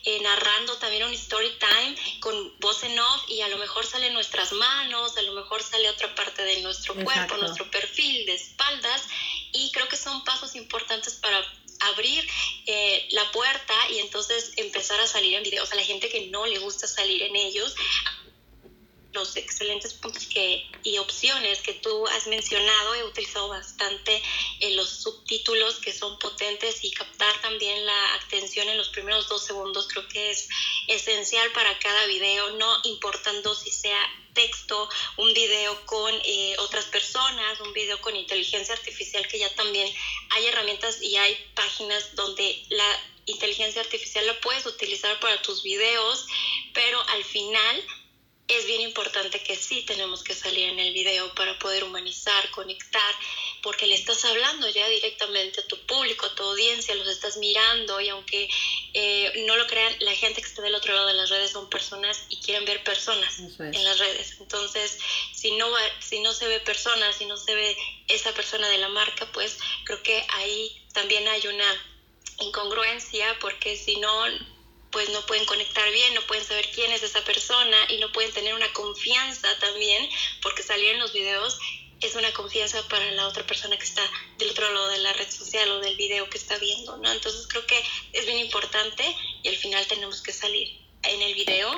[0.05, 4.13] eh, narrando también un story time con voz en off y a lo mejor salen
[4.13, 9.01] nuestras manos, a lo mejor sale otra parte de nuestro cuerpo, nuestro perfil de espaldas.
[9.51, 11.43] Y creo que son pasos importantes para
[11.81, 12.25] abrir
[12.65, 16.45] eh, la puerta y entonces empezar a salir en videos a la gente que no
[16.45, 17.75] le gusta salir en ellos
[19.13, 22.95] los excelentes puntos que, y opciones que tú has mencionado.
[22.95, 24.21] He utilizado bastante
[24.59, 29.43] en los subtítulos que son potentes y captar también la atención en los primeros dos
[29.43, 29.87] segundos.
[29.87, 30.47] Creo que es
[30.87, 33.99] esencial para cada video, no importando si sea
[34.33, 39.91] texto, un video con eh, otras personas, un video con inteligencia artificial, que ya también
[40.29, 46.25] hay herramientas y hay páginas donde la inteligencia artificial la puedes utilizar para tus videos,
[46.73, 47.83] pero al final
[48.49, 53.15] es bien importante que sí tenemos que salir en el video para poder humanizar, conectar,
[53.61, 58.01] porque le estás hablando ya directamente a tu público, a tu audiencia, los estás mirando
[58.01, 58.49] y aunque
[58.93, 61.69] eh, no lo crean, la gente que está del otro lado de las redes son
[61.69, 64.35] personas y quieren ver personas en las redes.
[64.39, 64.97] Entonces,
[65.33, 65.67] si no,
[65.99, 67.77] si no se ve personas, si no se ve
[68.07, 71.85] esa persona de la marca, pues creo que ahí también hay una
[72.39, 74.25] incongruencia porque si no
[74.91, 78.31] pues no pueden conectar bien, no pueden saber quién es esa persona y no pueden
[78.31, 80.09] tener una confianza también,
[80.41, 81.59] porque salir en los videos
[82.01, 84.01] es una confianza para la otra persona que está
[84.37, 87.11] del otro lado de la red social o del video que está viendo, ¿no?
[87.11, 87.81] Entonces creo que
[88.13, 89.03] es bien importante
[89.43, 91.69] y al final tenemos que salir en el video,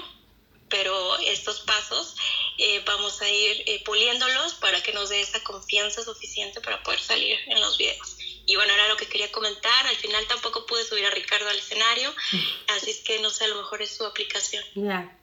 [0.69, 2.15] pero estos pasos
[2.57, 6.99] eh, vamos a ir eh, puliéndolos para que nos dé esa confianza suficiente para poder
[6.99, 8.15] salir en los videos.
[8.51, 9.87] Y bueno, era lo que quería comentar.
[9.87, 12.13] Al final tampoco pude subir a Ricardo al escenario,
[12.75, 14.61] así es que no sé, a lo mejor es su aplicación.
[14.75, 15.17] Ya.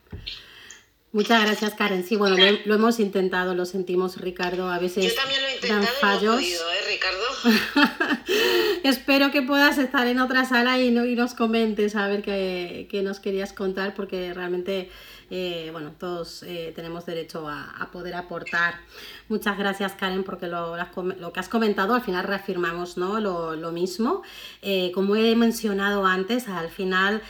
[1.12, 2.06] Muchas gracias, Karen.
[2.06, 4.70] Sí, bueno, lo, hemos intentado, lo sentimos, Ricardo.
[4.70, 6.42] A veces Yo también lo he intentado dan fallos.
[6.42, 8.24] Y no ¿eh, Ricardo?
[8.84, 12.88] Espero que puedas estar en otra sala y, no, y nos comentes a ver qué,
[12.90, 14.90] qué nos querías contar, porque realmente
[15.30, 18.80] eh, bueno, todos eh, tenemos derecho a, poder aportar.
[19.28, 20.74] Muchas gracias, Karen, porque lo,
[21.32, 23.20] que has comentado al final reafirmamos ¿no?
[23.20, 24.22] lo, mismo.
[24.62, 27.22] Eh, como he mencionado antes, al final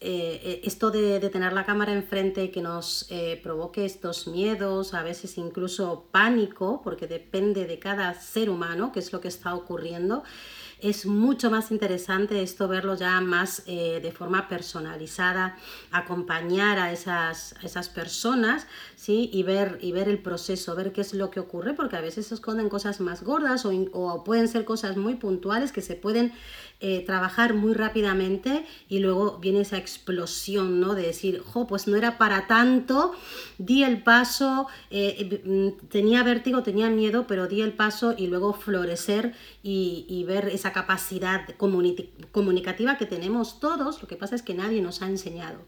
[0.00, 3.08] esto de, tener la cámara enfrente que nos
[3.42, 9.12] provoque estos miedos, a veces incluso pánico, porque depende de cada ser humano, qué es
[9.12, 10.24] lo que está ocurriendo,
[10.82, 15.56] es mucho más interesante esto verlo ya más eh, de forma personalizada,
[15.90, 18.66] acompañar a esas, esas personas
[19.00, 19.30] ¿sí?
[19.32, 22.26] y, ver, y ver el proceso, ver qué es lo que ocurre, porque a veces
[22.26, 26.34] se esconden cosas más gordas o, o pueden ser cosas muy puntuales que se pueden
[26.80, 30.94] eh, trabajar muy rápidamente y luego viene esa explosión, ¿no?
[30.94, 33.14] De decir, jo, pues no era para tanto,
[33.56, 38.52] di el paso, eh, mm, tenía vértigo, tenía miedo, pero di el paso y luego
[38.52, 44.52] florecer y, y ver esa capacidad comunicativa que tenemos todos, lo que pasa es que
[44.52, 45.60] nadie nos ha enseñado.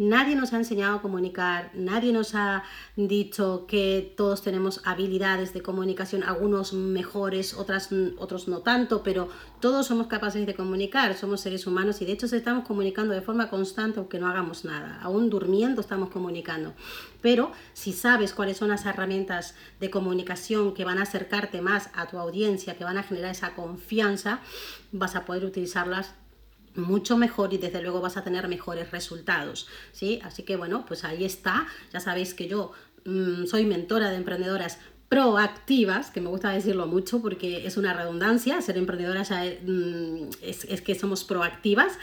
[0.00, 2.64] Nadie nos ha enseñado a comunicar, nadie nos ha
[2.96, 9.28] dicho que todos tenemos habilidades de comunicación, algunos mejores, otras, otros no tanto, pero
[9.60, 13.50] todos somos capaces de comunicar, somos seres humanos y de hecho estamos comunicando de forma
[13.50, 16.72] constante aunque no hagamos nada, aún durmiendo estamos comunicando.
[17.20, 22.06] Pero si sabes cuáles son las herramientas de comunicación que van a acercarte más a
[22.06, 24.40] tu audiencia, que van a generar esa confianza,
[24.92, 26.14] vas a poder utilizarlas
[26.74, 30.20] mucho mejor y desde luego vas a tener mejores resultados, ¿sí?
[30.22, 32.72] Así que bueno, pues ahí está, ya sabéis que yo
[33.04, 34.78] mm, soy mentora de emprendedoras
[35.10, 40.94] proactivas, que me gusta decirlo mucho porque es una redundancia, ser emprendedoras mm, es, que
[40.94, 41.98] somos proactivas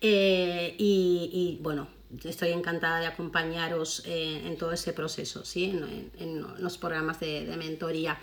[0.00, 1.88] eh, y, bueno,
[2.22, 5.76] estoy encantada de acompañaros eh, en todo ese proceso, ¿sí?
[6.18, 8.20] en, los programas de, mentoría.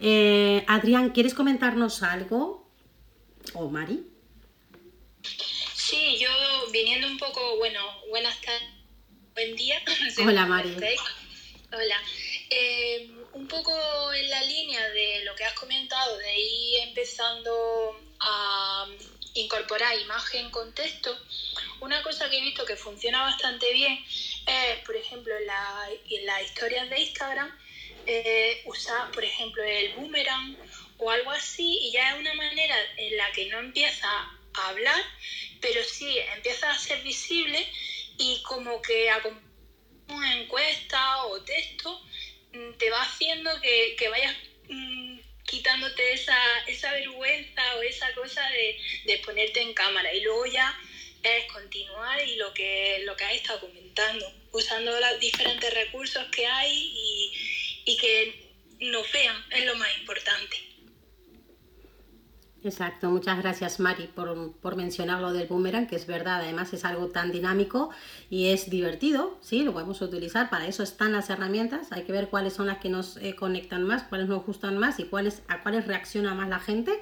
[0.00, 2.68] Eh, Adrián, ¿quieres comentarnos algo?
[3.54, 4.09] ¿O Mari?
[5.74, 6.28] Sí, yo
[6.70, 8.68] viniendo un poco, bueno, buenas tardes,
[9.34, 9.82] buen día.
[10.18, 10.76] Hola Mari.
[11.72, 12.02] Hola.
[12.48, 13.72] Eh, un poco
[14.12, 18.86] en la línea de lo que has comentado, de ir empezando a
[19.34, 21.16] incorporar imagen con texto,
[21.80, 24.04] una cosa que he visto que funciona bastante bien
[24.46, 25.46] es, por ejemplo, en,
[26.26, 27.56] las historias de Instagram,
[28.06, 30.56] eh, usar, por ejemplo, el boomerang
[30.98, 34.08] o algo así, y ya es una manera en la que no empieza
[34.54, 35.02] a hablar,
[35.60, 37.66] pero sí empieza a ser visible
[38.18, 39.20] y como que a
[40.08, 42.00] una encuesta o texto
[42.52, 44.36] mm, te va haciendo que, vayas
[44.68, 50.46] mm, quitándote esa, esa vergüenza o esa cosa de, de, ponerte en cámara y luego
[50.46, 50.76] ya
[51.22, 56.46] es continuar y lo que, lo que has estado comentando, usando los diferentes recursos que
[56.46, 57.32] hay y,
[57.84, 60.69] y que nos vean, es lo más importante.
[62.62, 66.84] Exacto, muchas gracias Mari por, por, mencionar lo del boomerang, que es verdad, además es
[66.84, 67.88] algo tan dinámico
[68.28, 72.28] y es divertido, sí, lo podemos utilizar, para eso están las herramientas, hay que ver
[72.28, 75.62] cuáles son las que nos eh, conectan más, cuáles nos gustan más y cuáles, a
[75.62, 77.00] cuáles reacciona más la gente.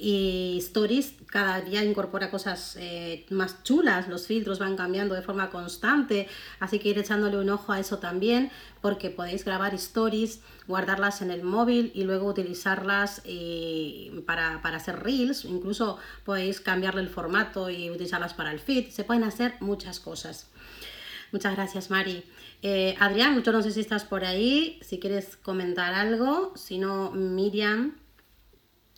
[0.00, 5.50] Y Stories cada día incorpora cosas eh, más chulas, los filtros van cambiando de forma
[5.50, 6.28] constante,
[6.60, 11.32] así que ir echándole un ojo a eso también, porque podéis grabar stories guardarlas en
[11.32, 17.90] el móvil y luego utilizarlas eh, para, hacer reels, incluso podéis cambiarle el formato y
[17.90, 20.46] utilizarlas para el feed, se pueden hacer muchas cosas.
[21.32, 22.22] Muchas gracias Mari.
[22.62, 27.10] Eh, Adrián, yo no sé si estás por ahí, si quieres comentar algo, si no
[27.10, 27.96] Miriam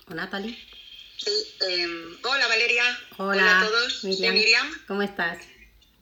[0.09, 0.57] o Natalie.
[1.23, 2.99] Sí, em, hola Valeria.
[3.19, 4.05] Hola, a todos.
[4.05, 4.35] Miriam.
[4.35, 4.87] Miriam.
[4.89, 5.39] ¿Cómo estás?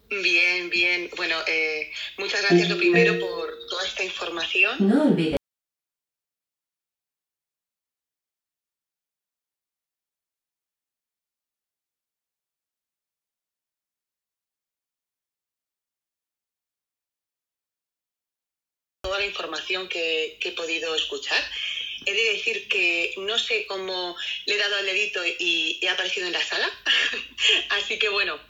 [0.09, 1.11] Bien, bien.
[1.17, 4.77] Bueno, eh, muchas gracias lo primero por toda esta información.
[4.79, 5.39] No olvides
[19.03, 21.43] toda la información que, he podido escuchar.
[22.09, 26.27] He de decir que no sé cómo le he dado al dedito y he aparecido
[26.27, 26.71] en la sala.
[27.69, 28.41] Así que bueno,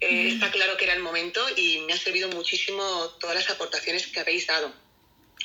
[0.00, 2.82] eh, está claro que era el momento y me ha servido muchísimo
[3.20, 4.72] todas las aportaciones que habéis dado.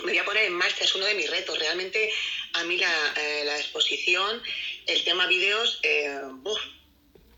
[0.06, 1.60] Me voy a poner en marcha, es uno de mis retos.
[1.60, 2.10] Realmente
[2.54, 4.42] a mí la, eh, exposición,
[4.88, 6.18] el tema vídeos, eh,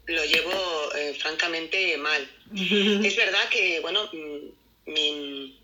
[0.06, 2.30] lo llevo francamente mal.
[3.04, 5.61] Es verdad que, bueno, mm, mi,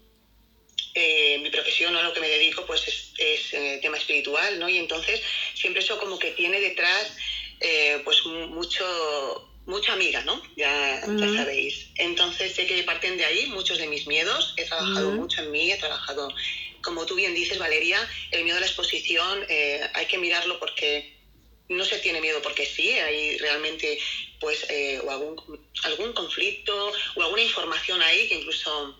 [0.99, 4.67] eh, mi profesión o a lo que me dedico pues es, eh, tema espiritual, ¿no?
[4.67, 5.21] Y entonces
[5.53, 7.15] siempre eso como que tiene detrás
[7.59, 10.41] eh, pues mucho mucha amiga, ¿no?
[10.55, 10.99] Ya,
[11.35, 11.89] sabéis.
[11.97, 14.55] Entonces sé que parten de ahí muchos de mis miedos.
[14.57, 16.29] He trabajado mucho en mí, he trabajado,
[16.81, 17.99] como tú bien dices, Valeria,
[18.31, 19.45] el miedo a la exposición
[19.93, 21.13] hay que mirarlo porque
[21.69, 23.99] no se tiene miedo porque sí, hay realmente
[24.39, 24.65] pues
[25.03, 25.35] o algún,
[25.83, 28.95] algún conflicto o alguna información ahí que incluso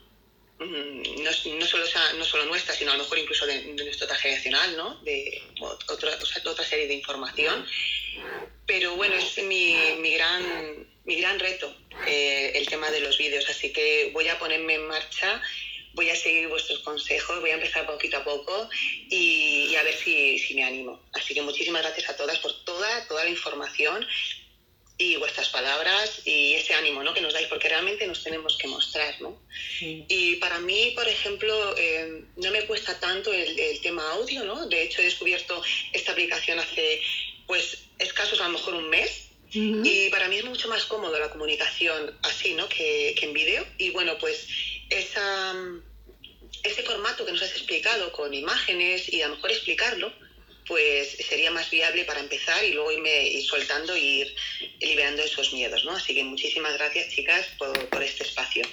[0.60, 1.86] no, no, solo
[2.18, 4.96] no solo nuestra, sino a lo mejor incluso de, nuestro traje generacional, ¿no?
[5.04, 7.66] De otra, otra serie de información.
[8.66, 11.74] Pero bueno, es mi, mi, gran, mi gran reto.
[12.08, 15.42] eh, el tema de los vídeos, así que voy a ponerme en marcha
[15.98, 18.70] voy a seguir vuestros consejos, voy a empezar poquito a poco
[19.10, 21.02] y, a ver si, si, me animo.
[21.14, 24.06] Así que muchísimas gracias a todas por toda, toda la información
[24.98, 27.14] y vuestras palabras y ese ánimo ¿no?
[27.14, 29.22] que nos dais, porque realmente nos tenemos que mostrar.
[29.22, 29.40] ¿no?
[29.80, 34.68] Y para mí, por ejemplo, eh, no me cuesta tanto el, el, tema audio, ¿no?
[34.68, 35.62] De hecho, he descubierto
[35.94, 37.02] esta aplicación hace,
[37.46, 39.26] pues, escasos a lo mejor un mes.
[39.50, 42.68] Y para mí es mucho más cómodo la comunicación así, ¿no?
[42.68, 43.66] Que, que en vídeo.
[43.78, 44.46] Y bueno, pues
[44.90, 45.56] esa,
[46.64, 50.12] ese formato que nos has explicado con imágenes y a lo mejor explicarlo,
[50.68, 54.36] pues sería más viable para empezar y luego irme ir soltando e ir
[54.82, 55.92] liberando esos miedos, ¿no?
[55.92, 58.66] Así que muchísimas gracias, chicas, por, este espacio.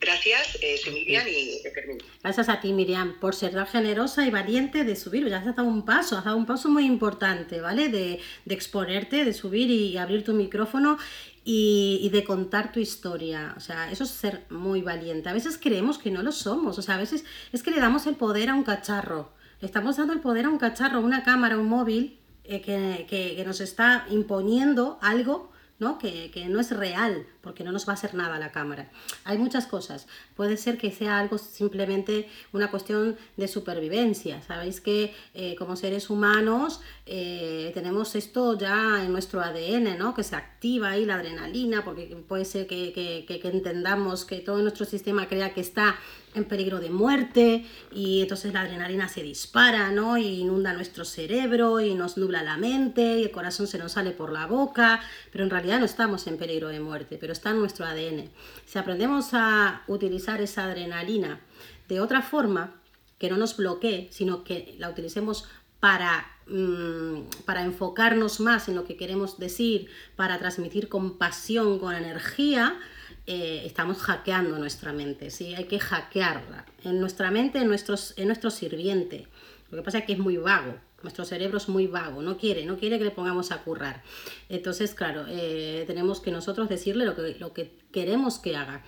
[0.00, 2.04] Gracias, eh, soy Miriam y termino.
[2.22, 5.26] Gracias a ti, Miriam, por ser tan generosa y valiente de subir.
[5.28, 7.88] Ya has dado un paso, has dado un paso muy importante, ¿vale?
[7.88, 10.98] De, de exponerte, de subir y abrir tu micrófono
[11.44, 13.54] y, de contar tu historia.
[13.56, 15.28] O sea, eso es ser muy valiente.
[15.28, 16.78] A veces creemos que no lo somos.
[16.78, 19.30] O sea, a veces es que le damos el poder a un cacharro.
[19.64, 23.62] Estamos dando el poder a un cacharro, una cámara, un móvil, eh, que, que, nos
[23.62, 25.98] está imponiendo algo ¿no?
[25.98, 28.92] Que, que, no es real, porque no nos va a hacer nada la cámara.
[29.24, 30.06] Hay muchas cosas.
[30.36, 34.40] Puede ser que sea algo simplemente una cuestión de supervivencia.
[34.42, 40.14] Sabéis que eh, como seres humanos eh, tenemos esto ya en nuestro ADN, ¿no?
[40.14, 44.84] Que se activa ahí la adrenalina, porque puede ser que, que entendamos que todo nuestro
[44.84, 45.96] sistema crea que está
[46.34, 50.18] en peligro de muerte y entonces la adrenalina se dispara, ¿no?
[50.18, 54.10] Y inunda nuestro cerebro y nos nubla la mente y el corazón se nos sale
[54.10, 57.60] por la boca, pero en realidad no estamos en peligro de muerte, pero está en
[57.60, 58.30] nuestro ADN.
[58.66, 61.40] Si aprendemos a utilizar esa adrenalina
[61.88, 62.74] de otra forma,
[63.18, 65.48] que no nos bloquee, sino que la utilicemos
[65.80, 72.78] para, mm, para enfocarnos más en lo que queremos decir, para transmitir compasión con energía,
[73.26, 75.54] eh, estamos hackeando nuestra mente, ¿sí?
[75.54, 76.66] Hay que hackearla.
[76.84, 79.28] En nuestra mente, en, nuestros, en nuestro sirviente.
[79.70, 80.76] Lo que pasa es que es muy vago.
[81.02, 84.02] Nuestro cerebro es muy vago, no quiere, no quiere que le pongamos a currar.
[84.48, 88.82] Entonces, claro, eh, tenemos que nosotros decirle lo que, lo que queremos que haga.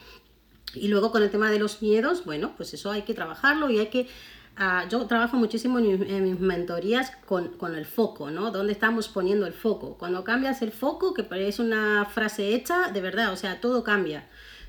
[0.74, 3.78] Y luego con el tema de los miedos, bueno, pues eso hay que trabajarlo y
[3.78, 4.08] hay que
[4.58, 8.50] Ah, yo trabajo muchísimo en, mis mentorías con, con, el foco, ¿no?
[8.50, 9.98] ¿Dónde estamos poniendo el foco?
[9.98, 14.26] Cuando cambias el foco, que es una frase hecha, de verdad, o sea, todo cambia.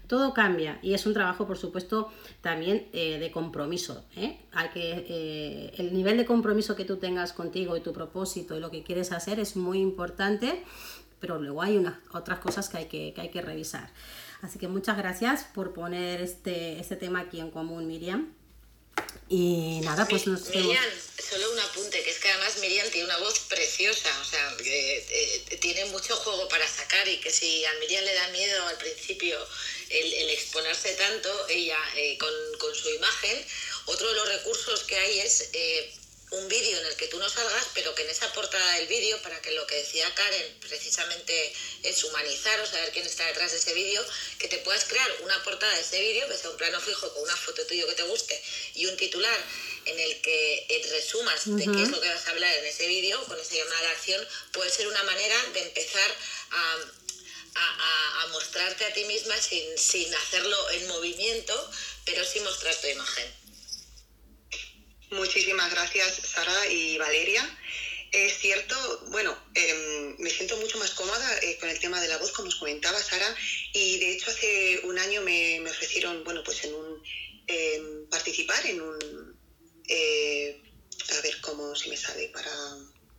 [0.08, 2.10] Todo cambia y es un trabajo, por supuesto,
[2.42, 4.06] también eh, de compromiso.
[4.16, 4.40] ¿eh?
[4.74, 8.72] Que, eh, el nivel de compromiso que tú tengas contigo y tu propósito y lo
[8.72, 10.64] que quieres hacer es muy importante,
[11.20, 13.90] pero luego hay unas otras cosas que hay que, que hay que revisar.
[14.42, 18.37] Así que muchas gracias por poner este, este tema aquí en común, Miriam.
[19.30, 20.84] Y nada, pues nos Miriam,
[21.30, 25.06] solo un apunte, que es que además Miriam tiene una voz preciosa, o sea, que,
[25.10, 28.78] eh, tiene mucho juego para sacar y que si a Miriam le da miedo al
[28.78, 29.38] principio
[29.90, 33.46] el, exponerse tanto, ella eh, con, con, su imagen,
[33.86, 35.94] otro de los recursos que hay es eh,
[36.30, 39.22] un vídeo en el que tú no salgas, pero que en esa portada del vídeo,
[39.22, 41.54] para que lo que decía Karen precisamente
[41.84, 44.06] es humanizar o saber quién está detrás de ese vídeo,
[44.38, 47.24] que te puedas crear una portada de ese vídeo, que sea un plano fijo con
[47.24, 48.44] una foto tuyo que te guste
[48.76, 49.40] y un titular
[49.86, 53.24] en el que resumas de qué es lo que vas a hablar en ese vídeo,
[53.26, 56.16] con esa llamada de acción, puede ser una manera de empezar
[56.52, 56.78] a,
[57.56, 61.72] a, mostrarte a ti misma sin, sin hacerlo en movimiento,
[62.06, 63.47] pero sin mostrar tu imagen.
[65.12, 67.44] Muchísimas gracias, Sara y Valeria.
[68.12, 68.76] Es cierto,
[69.10, 72.48] bueno, em, me siento mucho más cómoda eh, con el tema de la voz, como
[72.48, 73.36] os comentaba Sara,
[73.74, 77.04] y de hecho hace un año me, ofrecieron, bueno, pues en un
[77.48, 79.38] em, participar en un,
[79.88, 80.62] eh,
[81.18, 82.52] a ver cómo si me sale para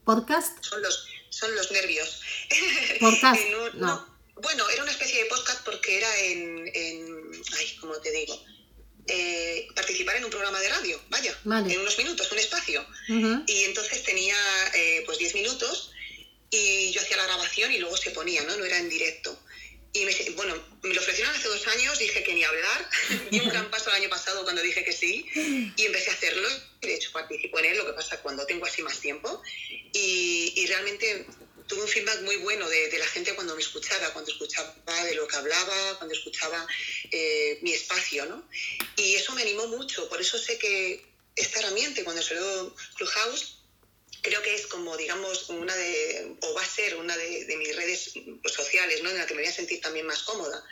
[0.05, 0.63] podcast.
[0.65, 2.23] Son los, son los nervios.
[3.01, 3.41] Podcast.
[3.75, 4.19] no.
[4.41, 8.41] Bueno, era una especie de podcast porque era en, en ay, ¿cómo te digo?
[9.11, 12.87] Eh, participar en un programa de radio, vaya, en unos minutos, un espacio.
[13.47, 14.37] Y entonces tenía
[14.75, 15.93] eh, pues 10 minutos
[16.51, 18.57] y yo hacía la grabación y luego se ponía, ¿no?
[18.57, 19.39] No era en directo.
[19.95, 22.91] Y me, bueno, me lo ofrecieron hace dos años, dije que ni hablar,
[23.31, 26.49] di un gran paso el año pasado cuando dije que sí y empecé a hacerlo.
[26.83, 29.43] De hecho, participo en él, lo que pasa cuando tengo así más tiempo.
[29.95, 31.27] Y, y realmente
[31.69, 35.29] tuve un feedback muy bueno de, la gente cuando me escuchaba, cuando escuchaba de lo
[35.29, 36.67] que hablaba, cuando escuchaba
[37.13, 38.49] eh, mi espacio, ¿no?
[38.97, 41.05] Y eso me animó mucho, por eso sé que
[41.37, 43.59] esta herramienta, cuando salió Clubhouse,
[44.23, 48.13] creo que es como, digamos, una de, o va a ser una de, mis redes
[48.45, 49.11] sociales, ¿no?
[49.11, 50.65] En la que me voy a sentir también más cómoda.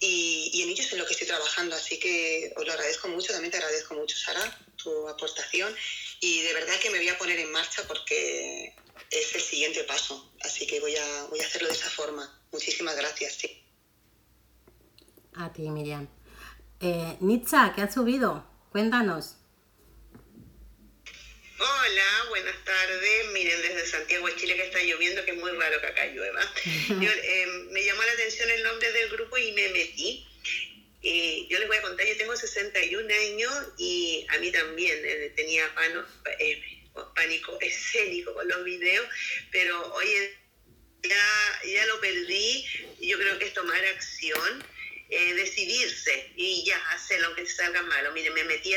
[0.00, 3.08] Y, y en ello es en lo que estoy trabajando, así que os lo agradezco
[3.08, 5.76] mucho, también te agradezco mucho, Sara, tu aportación.
[6.20, 8.74] Y de verdad que me voy a poner en marcha porque
[9.10, 10.32] es el siguiente paso.
[10.40, 12.40] Así que voy a, voy a hacerlo de esa forma.
[12.52, 13.38] Muchísimas gracias.
[15.34, 16.08] A ti, Miriam.
[16.80, 18.46] Eh, Nitza, ¿qué has subido?
[18.70, 19.36] Cuéntanos.
[21.58, 23.32] Hola, buenas tardes.
[23.32, 26.40] Miren, desde Santiago de Chile que está lloviendo, que es muy raro que acá llueva.
[27.00, 30.26] Yo, eh, me llamó la atención el nombre del grupo y me metí.
[31.08, 35.32] Eh, yo les voy a contar, yo tengo 61 años y a mí también eh,
[35.36, 36.04] tenía pano,
[36.40, 36.60] eh,
[37.14, 39.06] pánico escénico con los videos,
[39.50, 40.08] pero hoy
[41.02, 42.64] ya, ya lo perdí.
[43.00, 44.64] Yo creo que es tomar acción,
[45.10, 48.12] eh, decidirse y ya hacer lo que salga malo.
[48.12, 48.74] Miren, me metí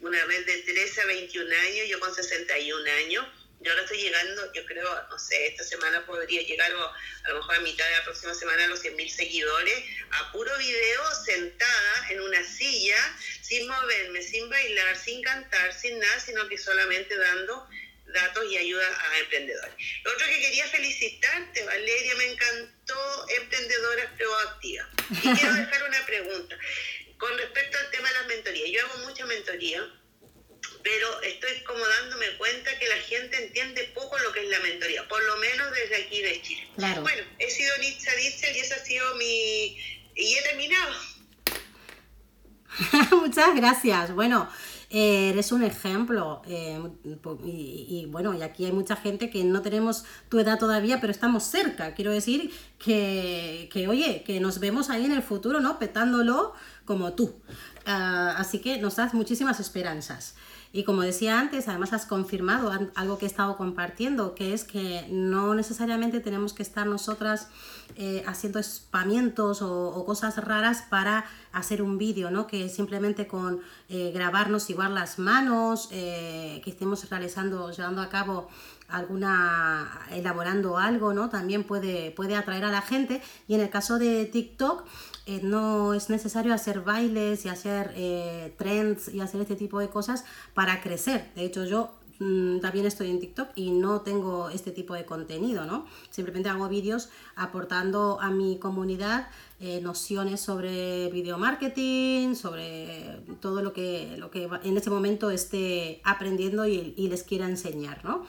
[0.00, 3.26] una vez de 13 a 21 años, yo con 61 años.
[3.60, 7.36] Yo ahora estoy llegando, yo creo, no sé, esta semana podría llegar o a lo
[7.36, 12.08] mejor a mitad de la próxima semana a los 100.000 seguidores, a puro video, sentada
[12.08, 12.96] en una silla,
[13.42, 17.68] sin moverme, sin bailar, sin cantar, sin nada, sino que solamente dando
[18.06, 19.74] datos y ayuda a emprendedores.
[20.04, 24.88] Lo otro que quería felicitarte, Valeria, me encantó Emprendedoras Proactivas.
[25.10, 26.58] Y quiero dejar una pregunta.
[27.18, 29.86] Con respecto al tema de las mentorías, yo hago mucha mentoría,
[30.82, 35.06] pero estoy como dándome cuenta que la gente entiende poco lo que es la mentoría,
[35.08, 36.68] por lo menos desde aquí de Chile.
[36.76, 37.02] Claro.
[37.02, 39.76] Bueno, he sido Nitza Ditzel y esa ha sido mi...
[40.16, 40.94] y he terminado.
[43.20, 44.14] Muchas gracias.
[44.14, 44.48] Bueno,
[44.90, 46.42] eh, eres un ejemplo.
[46.46, 46.80] eh,
[47.44, 51.10] y, y, bueno, y aquí hay mucha gente que no tenemos tu edad todavía, pero
[51.12, 51.94] estamos cerca.
[51.94, 55.78] Quiero decir que, que oye, que nos vemos ahí en el futuro, ¿no?
[55.78, 56.54] Petándolo
[56.84, 57.40] como tú.
[57.86, 60.34] Ah, así que nos das muchísimas esperanzas.
[60.72, 65.04] Y como decía antes, además has confirmado algo que he estado compartiendo, que es que
[65.10, 67.48] no necesariamente tenemos que estar nosotras
[67.96, 72.46] eh, haciendo espamientos o, o cosas raras para hacer un vídeo, ¿no?
[72.46, 78.48] Que simplemente con eh, grabarnos igual las manos, eh, que estemos realizando, llevando a cabo
[78.88, 81.30] alguna, elaborando algo, ¿no?
[81.30, 83.22] También puede, puede atraer a la gente.
[83.48, 84.84] Y en el caso de TikTok,
[85.30, 89.88] eh, no es necesario hacer bailes y hacer eh, trends y hacer este tipo de
[89.88, 90.24] cosas
[90.54, 91.30] para crecer.
[91.36, 95.66] De hecho, yo mm, también estoy en TikTok y no tengo este tipo de contenido,
[95.66, 95.86] ¿no?
[96.10, 99.28] Simplemente hago vídeos aportando a mi comunidad
[99.60, 106.00] eh, nociones sobre video marketing, sobre todo lo que, lo que en ese momento esté
[106.02, 108.26] aprendiendo y, y les quiera enseñar, ¿no?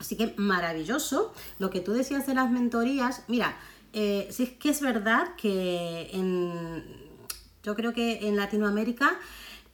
[0.00, 1.32] Así que maravilloso.
[1.60, 3.56] Lo que tú decías de las mentorías, mira,
[3.92, 6.84] eh, sí es que es verdad que en,
[7.62, 9.18] yo creo que en Latinoamérica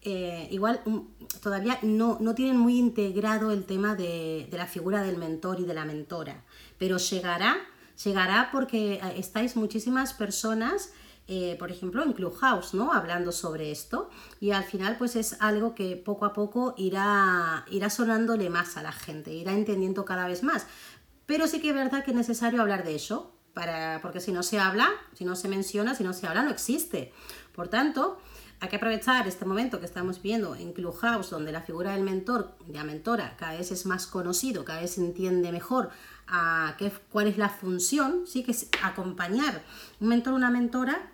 [0.02, 0.98] eh, igual mm,
[1.42, 5.64] todavía no, no tienen muy integrado el tema de, de la figura del mentor y
[5.64, 6.44] de la mentora,
[6.78, 7.56] pero llegará,
[8.02, 10.92] llegará porque eh, estáis muchísimas personas
[11.58, 12.92] por ejemplo, en Clubhouse, ¿no?
[12.92, 14.10] Hablando sobre esto.
[14.40, 18.82] Y al final, pues es algo que poco a poco irá, irá sonándole más a
[18.82, 20.66] la gente, irá entendiendo cada vez más.
[21.24, 24.42] Pero sí que es verdad que es necesario hablar de eso, para, porque si no
[24.42, 27.12] se habla, si no se menciona, si no se habla, no existe.
[27.54, 28.18] Por tanto,
[28.60, 32.56] hay que aprovechar este momento que estamos viendo en Clubhouse, donde la figura del mentor,
[32.66, 35.90] de la mentora, cada vez es más conocido, cada vez se entiende mejor
[36.26, 39.62] a qué, cuál es la función, sí que es acompañar
[40.00, 41.10] un mentor, una mentora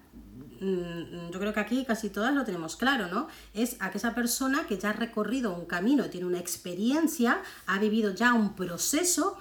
[0.61, 3.27] mm, yo creo que aquí casi todas lo tenemos claro, ¿no?
[3.53, 8.33] Es aquella persona que ya ha recorrido un camino, tiene una experiencia, ha vivido ya
[8.33, 9.37] un proceso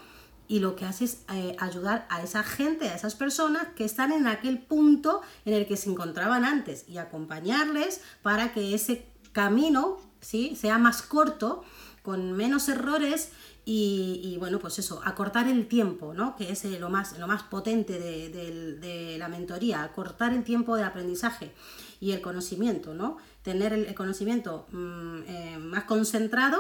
[0.50, 4.12] y lo que hace es eh, ayudar a esa gente, a esas personas que están
[4.12, 10.00] en aquel punto en el que se encontraban antes y acompañarles para que ese camino
[10.22, 10.56] ¿sí?
[10.56, 11.64] sea más corto,
[12.02, 13.30] con menos errores
[13.72, 16.36] y, bueno, pues eso, acortar el tiempo, ¿no?
[16.36, 20.76] Que es eh, lo, más, lo más potente de, de, la mentoría, acortar el tiempo
[20.76, 21.54] de aprendizaje
[22.00, 23.18] y el conocimiento, ¿no?
[23.44, 26.60] Tener el, conocimiento mmm, eh, más concentrado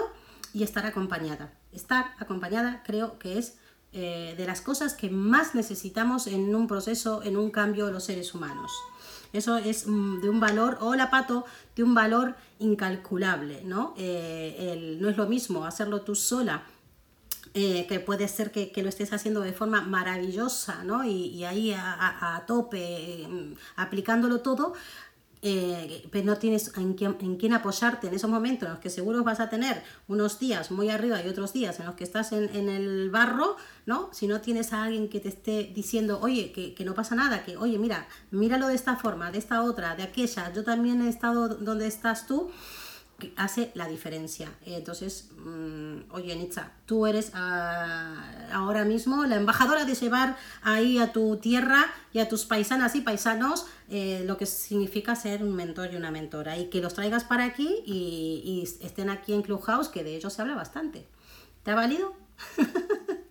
[0.54, 1.52] y estar acompañada.
[1.72, 3.58] Estar acompañada creo que es
[3.94, 8.04] eh, de las cosas que más necesitamos en un proceso, en un cambio de los
[8.04, 8.72] seres humanos.
[9.34, 13.94] Eso es mm, de un valor, hola Pato, de un valor incalculable, ¿no?
[13.98, 16.64] Eh, el, no es lo mismo hacerlo tú sola
[17.56, 21.04] eh, que puede ser que, que, lo estés haciendo de forma maravillosa, ¿no?
[21.04, 24.74] Y, ahí a, a, tope, eh, aplicándolo todo,
[25.42, 28.90] eh, pero no tienes en quién, en quién, apoyarte en esos momentos en los que
[28.90, 32.34] seguro vas a tener unos días muy arriba y otros días en los que estás
[32.34, 34.10] en, en el barro, ¿no?
[34.12, 37.46] Si no tienes a alguien que te esté diciendo, oye, que, que, no pasa nada,
[37.46, 41.10] que, oye, mira, míralo de esta forma, de esta otra, de aquella, yo también he
[41.10, 42.52] estado donde estás tú,
[43.20, 44.50] que hace la diferencia.
[44.66, 51.12] Entonces, mmm, oye, Nitza, tú eres uh, ahora mismo la embajadora de llevar ahí a
[51.12, 55.94] tu tierra y a tus paisanas y paisanos eh, lo que significa ser un mentor
[55.94, 56.58] y una mentora.
[56.58, 60.34] Y que los traigas para aquí y, y estén aquí en Clubhouse, que de ellos
[60.34, 61.06] se habla bastante.
[61.64, 62.16] ¿Te ha valido?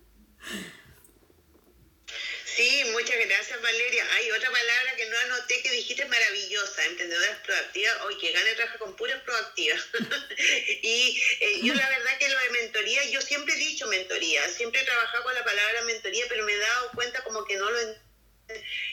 [2.59, 4.05] Sí, muchas gracias Valeria.
[4.15, 8.77] Hay otra palabra que no anoté que dijiste maravillosa, emprendedoras proactivas, hoy que gane trabaja
[8.79, 9.81] con puras proactivas.
[10.81, 14.81] y eh, yo la verdad que lo de mentoría, yo siempre he dicho mentoría, siempre
[14.81, 17.79] he trabajado con la palabra mentoría, pero me he dado cuenta como que no lo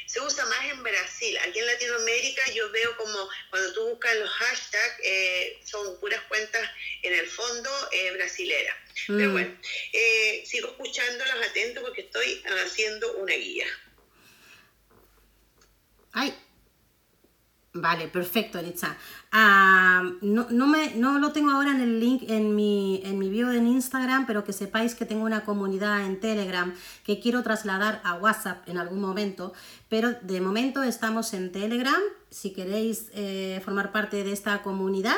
[0.07, 1.37] se usa más en Brasil.
[1.39, 6.71] Aquí en Latinoamérica yo veo como cuando tú buscas los hashtags, eh, son puras cuentas
[7.03, 8.77] en el fondo eh, brasileras.
[9.07, 9.33] Pero Mm.
[9.33, 9.59] bueno,
[9.93, 13.67] eh, sigo escuchándolos atentos porque estoy haciendo una guía.
[16.13, 16.35] Ay.
[17.79, 18.97] Vale, perfecto, Litza.
[19.33, 23.29] Ah, no, no, me, no lo tengo ahora en el link en mi, en mi
[23.29, 26.73] bio en Instagram, pero que sepáis que tengo una comunidad en Telegram
[27.05, 29.53] que quiero trasladar a WhatsApp en algún momento.
[29.91, 32.01] Pero de momento estamos en Telegram.
[32.31, 35.17] Si queréis eh, formar parte de esta comunidad,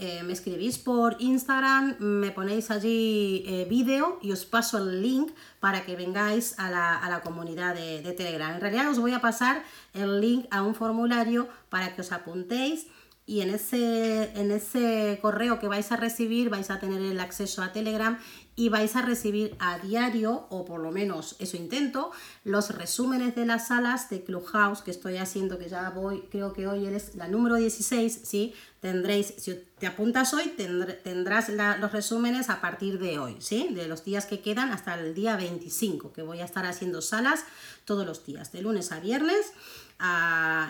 [0.00, 5.32] eh, me escribís por Instagram, me ponéis allí eh, vídeo y os paso el link
[5.60, 8.54] para que vengáis a la, a la comunidad de, de Telegram.
[8.54, 9.62] En realidad os voy a pasar
[9.94, 12.86] el link a un formulario para que os apuntéis
[13.28, 17.62] y en ese, en ese correo que vais a recibir vais a tener el acceso
[17.62, 18.18] a Telegram
[18.58, 22.10] y vais a recibir a diario, o por lo menos eso intento,
[22.42, 26.66] los resúmenes de las salas de Clubhouse que estoy haciendo, que ya voy, creo que
[26.66, 28.52] hoy eres la número 16, ¿sí?
[28.80, 33.68] Tendréis, si te apuntas hoy, tendr- tendrás los resúmenes a partir de hoy, ¿sí?
[33.72, 37.44] De los días que quedan hasta el día 25, que voy a estar haciendo salas
[37.84, 39.52] todos los días, de lunes a viernes.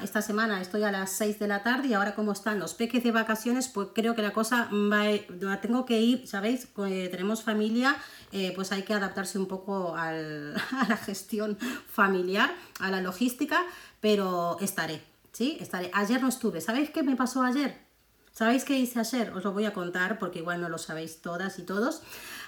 [0.02, 3.04] Esta semana estoy a las 6 de la tarde y ahora como están los peques
[3.04, 6.68] de vacaciones, pues creo que la cosa va, tengo que ir, ¿sabéis?
[6.86, 7.96] Eh, tenemos familia,
[8.32, 13.62] eh, pues hay que adaptarse un poco a la gestión familiar, a la logística,
[14.00, 15.02] pero estaré,
[15.32, 15.58] ¿sí?
[15.60, 15.90] Estaré.
[15.92, 17.88] Ayer no estuve, ¿sabéis qué me pasó ayer?
[18.32, 19.32] ¿Sabéis qué hice ayer?
[19.34, 22.02] Os lo voy a contar porque igual no lo sabéis todas y todos.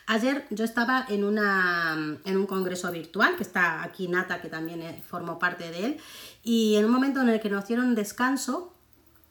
[0.06, 4.82] Ayer yo estaba en, una, en un congreso virtual, que está aquí Nata, que también
[4.82, 5.96] eh, formó parte de él,
[6.42, 8.74] y en un momento en el que nos dieron descanso,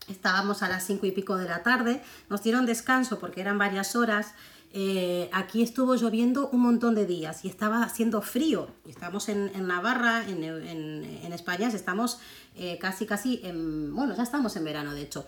[0.07, 3.95] estábamos a las cinco y pico de la tarde, nos dieron descanso porque eran varias
[3.95, 4.33] horas.
[4.71, 8.67] eh, aquí estuvo lloviendo un montón de días y estaba haciendo frío.
[8.87, 12.19] Estamos en, en Navarra, en, en- en España, estamos
[12.55, 15.25] eh, casi, casi, en, bueno, ya estamos en verano de hecho.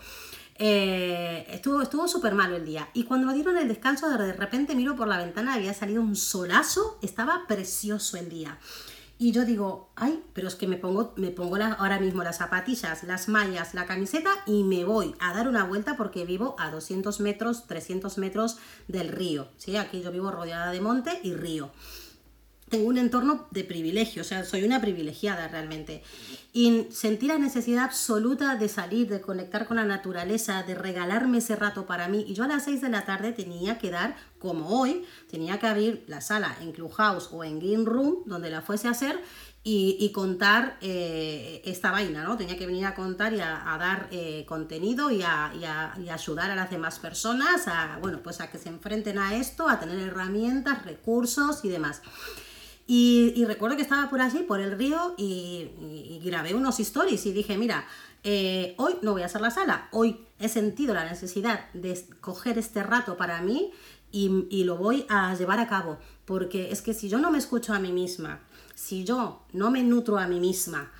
[0.63, 2.87] Eh, estuvo estuvo súper malo el día.
[2.93, 6.15] Y cuando nos dieron el descanso, de repente miro por la ventana, había salido un
[6.15, 8.59] solazo, estaba precioso el día.
[9.17, 13.03] Y yo digo, ay, pero es que me pongo, me pongo ahora mismo las zapatillas,
[13.05, 17.19] las mallas, la camiseta y me voy a dar una vuelta porque vivo a 200
[17.21, 18.57] metros, 300 metros
[18.87, 19.47] del río.
[19.57, 19.77] ¿sí?
[19.77, 21.71] Aquí yo vivo rodeada de monte y río
[22.71, 26.01] tengo un entorno de privilegio, o sea, soy una privilegiada realmente.
[26.53, 31.57] Y sentí la necesidad absoluta de salir, de conectar con la naturaleza, de regalarme ese
[31.57, 32.23] rato para mí.
[32.27, 35.67] Y yo a las 6 de la tarde tenía que dar, como hoy, tenía que
[35.67, 39.19] abrir la sala en Clubhouse o en Green Room, donde la fuese a hacer,
[39.65, 42.37] y, y contar eh, esta vaina, ¿no?
[42.37, 45.51] Tenía que venir a contar y a, dar eh, contenido y a,
[46.01, 49.67] y ayudar a las demás personas a, bueno, pues a que se enfrenten a esto,
[49.67, 52.01] a tener herramientas, recursos y demás.
[52.93, 57.57] Y, recuerdo que estaba por allí, por el río, y, grabé unos stories y dije,
[57.57, 57.87] mira,
[58.21, 62.57] eh, hoy no voy a hacer la sala, hoy he sentido la necesidad de coger
[62.57, 63.71] este rato para mí
[64.11, 67.37] y, y lo voy a llevar a cabo, porque es que si yo no me
[67.37, 68.41] escucho a mí misma,
[68.75, 70.91] si yo no me nutro a mí misma,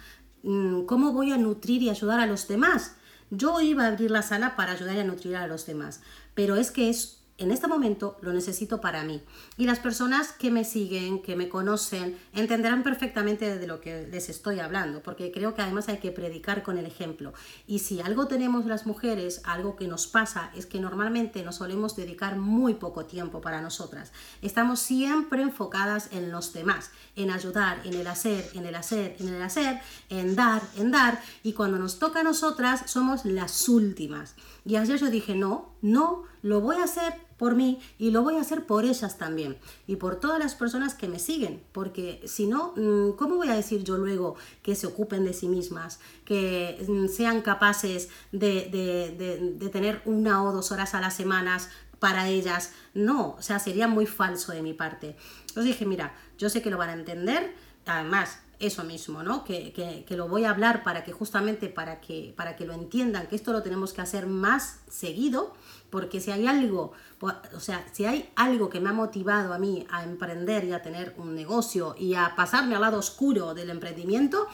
[0.44, 2.96] mm, ¿cómo voy a nutrir y ayudar a los demás?
[3.32, 6.00] Yo iba a abrir la sala para ayudar y a nutrir a los demás,
[6.36, 9.22] pero es que es en este momento lo necesito para mí.
[9.58, 14.30] Y las personas que me siguen, que me conocen, entenderán perfectamente de lo que les
[14.30, 17.34] estoy hablando, porque creo que además hay que predicar con el ejemplo.
[17.66, 21.96] Y si algo tenemos las mujeres, algo que nos pasa, es que normalmente nos solemos
[21.96, 24.12] dedicar muy poco tiempo para nosotras.
[24.42, 29.30] Estamos siempre enfocadas en los demás, en ayudar, en el hacer, en el hacer, en
[29.30, 31.20] el hacer, en dar, en dar.
[31.42, 34.36] Y cuando nos toca a nosotras, somos las últimas.
[34.64, 38.36] Y ayer yo dije, no, no, lo voy a hacer por mí y lo voy
[38.38, 39.58] a hacer por ellas también
[39.88, 43.56] y por todas las personas que me siguen, porque si no, mm, ¿cómo voy a
[43.56, 49.56] decir yo luego que se ocupen de sí mismas, que mm, sean capaces de, de-
[49.58, 52.74] de- tener una o dos horas a las semanas para ellas?
[52.94, 55.16] No, o sea, sería muy falso de mi parte.
[55.48, 57.56] Entonces dije, mira, yo sé que lo van a entender,
[57.88, 59.44] además eso mismo, ¿no?
[59.44, 62.74] Que, que- que lo voy a hablar para que justamente para que, para que lo
[62.74, 65.56] entiendan, que esto lo tenemos que hacer más seguido,
[65.92, 69.86] porque si hay algo, o sea, si hay algo que me ha motivado a mí
[69.92, 74.48] a emprender y a tener un negocio y a pasarme al lado oscuro del emprendimiento,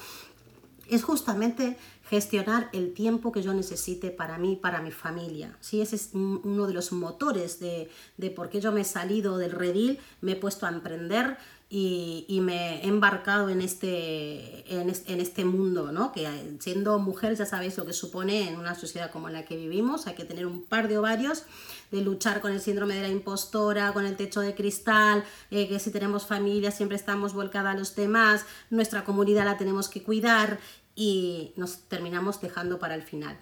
[0.90, 1.78] es justamente
[2.10, 5.56] gestionar el tiempo que yo necesite para mí, para mi familia.
[5.60, 5.82] ¿sí?
[5.82, 9.52] Ese es uno de los motores de, de por qué yo me he salido del
[9.52, 11.38] redil, me he puesto a emprender
[11.70, 16.14] y, me he embarcado en este, en, este, mundo, ¿no?
[16.14, 16.26] que
[16.60, 20.16] siendo mujer ya sabéis lo que supone en una sociedad como la que vivimos, hay
[20.16, 21.44] que tener un par de ovarios,
[21.92, 25.80] de luchar con el síndrome de la impostora, con el techo de cristal, eh, que
[25.80, 30.60] si tenemos familia siempre estamos volcada a los demás, nuestra comunidad la tenemos que cuidar
[30.96, 33.38] y nos terminamos dejando para el final.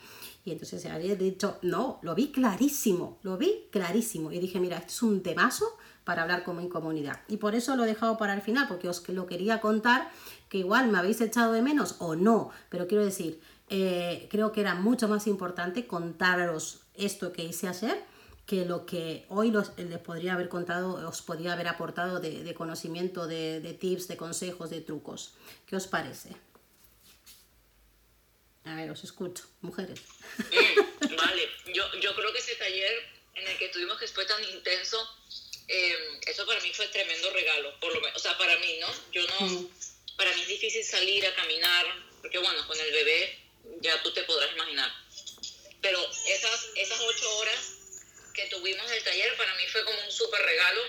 [0.45, 4.31] Y entonces había dicho, no, lo vi clarísimo, lo vi clarísimo.
[4.31, 5.65] Y dije, mira, esto es un temazo
[6.03, 7.19] para hablar con mi comunidad.
[7.27, 10.11] Y por eso lo he dejado para el final, porque os lo quería contar,
[10.47, 14.61] que igual me habéis echado de menos o no, pero quiero decir, eh, creo que
[14.61, 18.05] era mucho más importante contaros esto que hice ayer
[18.45, 23.75] que lo que hoy les podría haber contado, os podría haber aportado de, conocimiento, de,
[23.79, 25.33] tips, de consejos, de trucos.
[25.65, 26.29] ¿Qué os parece?
[28.65, 29.99] A ver, os escucho, mujeres.
[30.37, 34.43] Mm, vale, yo, yo creo que ese taller en el que tuvimos que fue tan
[34.43, 34.97] intenso,
[35.67, 38.87] Em, eso para mí fue tremendo regalo, por lo menos, o sea, para mí, ¿no?
[39.11, 39.69] Yo no,
[40.15, 41.85] para mí es difícil salir a caminar,
[42.21, 43.39] porque bueno, con el bebé
[43.81, 44.91] ya tú te podrás imaginar.
[45.81, 47.73] Pero esas, esas ocho horas
[48.33, 50.81] que tuvimos del taller para mí fue como un súper regalo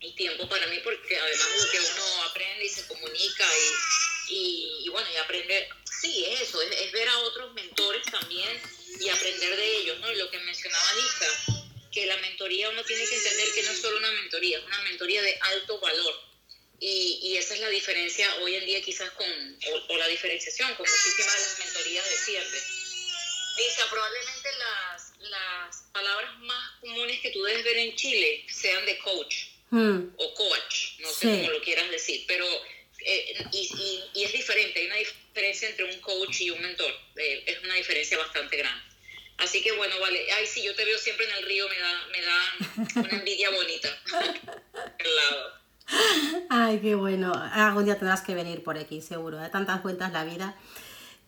[0.00, 4.17] y tiempo para mí, porque además de lo que uno aprende y se comunica y,
[4.30, 5.68] y, bueno, y aprende,
[6.00, 8.60] sí, es eso, es, es, ver a otros mentores también
[9.00, 10.10] y aprender de ellos, ¿no?
[10.12, 11.58] Y lo que mencionaba Anita
[11.92, 14.82] que la mentoría uno tiene que entender que no es solo una mentoría, es una
[14.82, 16.14] mentoría de alto valor.
[16.80, 20.86] Y, y esa es la diferencia hoy en día quizás con, o, la diferenciación con
[20.88, 22.60] muchísimas de las mentorías de siempre.
[23.56, 28.98] Lisa, probablemente las, las palabras más comunes que tú debes ver en Chile sean de
[28.98, 30.14] coach hmm.
[30.16, 32.46] o coach, no sé cómo lo quieras decir, pero
[33.08, 37.42] eh, y, y, es diferente, hay una diferencia entre un coach y un mentor, eh,
[37.46, 38.82] es una diferencia bastante grande.
[39.38, 40.20] Así que bueno, vale.
[40.36, 43.50] Ay, sí, yo te veo siempre en el río, me da, me da una envidia
[43.50, 43.88] bonita.
[44.98, 45.52] el lado.
[46.50, 47.32] Ay, qué bueno.
[47.52, 49.36] Algún día tendrás que venir por aquí, seguro.
[49.36, 50.56] Da tantas vueltas la vida.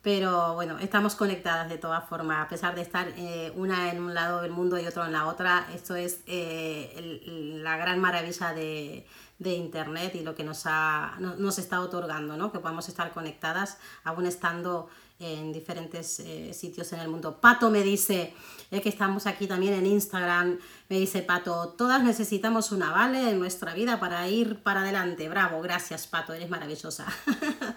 [0.03, 4.15] Pero bueno, estamos conectadas de todas formas, a pesar de estar eh, una en un
[4.15, 5.69] lado del mundo y otro en la otra.
[5.75, 7.21] Esto es eh,
[7.63, 9.07] la gran maravilla de,
[9.41, 12.53] de, Internet y lo que nos, ha, nos está otorgando, ¿no?
[12.53, 14.89] que podamos estar conectadas aún estando
[15.21, 17.41] en diferentes eh, sitios en el mundo.
[17.41, 18.33] Pato me dice,
[18.71, 20.59] que estamos aquí también en Instagram,
[20.89, 25.29] me dice Pato, todas necesitamos una vale en nuestra vida para ir para adelante.
[25.29, 27.07] Bravo, gracias Pato, eres maravillosa.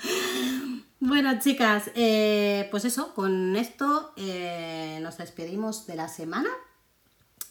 [1.02, 6.50] bueno chicas, eh, pues eso, con esto eh, nos despedimos de la semana,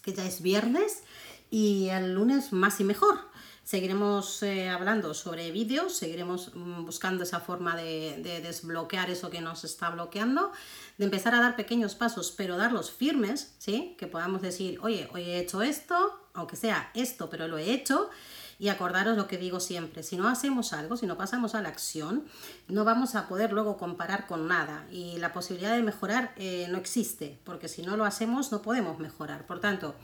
[0.03, 1.03] que ya es viernes,
[1.51, 3.32] y el lunes más y mejor.
[3.73, 9.65] Seguiremos eh, hablando sobre vídeos, seguiremos mm, buscando esa forma de, desbloquear eso que nos
[9.65, 10.53] está bloqueando,
[10.99, 13.97] de empezar a dar pequeños pasos, pero darlos firmes, ¿sí?
[13.97, 18.11] Que podamos decir, oye, hoy he hecho esto, aunque sea esto, pero lo he hecho,
[18.59, 21.71] y acordaros lo que digo siempre, si no hacemos algo, si no pasamos a la
[21.71, 22.27] acción,
[22.69, 26.77] no vamos a poder luego comparar con nada y la posibilidad de mejorar eh, no
[26.77, 29.47] existe, porque si no lo hacemos no podemos mejorar.
[29.47, 29.95] Por tanto,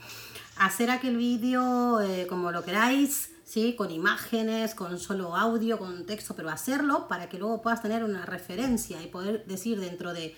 [0.57, 3.74] hacer aquel vídeo eh, como lo queráis, ¿sí?
[3.74, 8.26] con imágenes, con solo audio, con texto, pero hacerlo para que luego puedas tener una
[8.26, 10.36] referencia y poder decir dentro de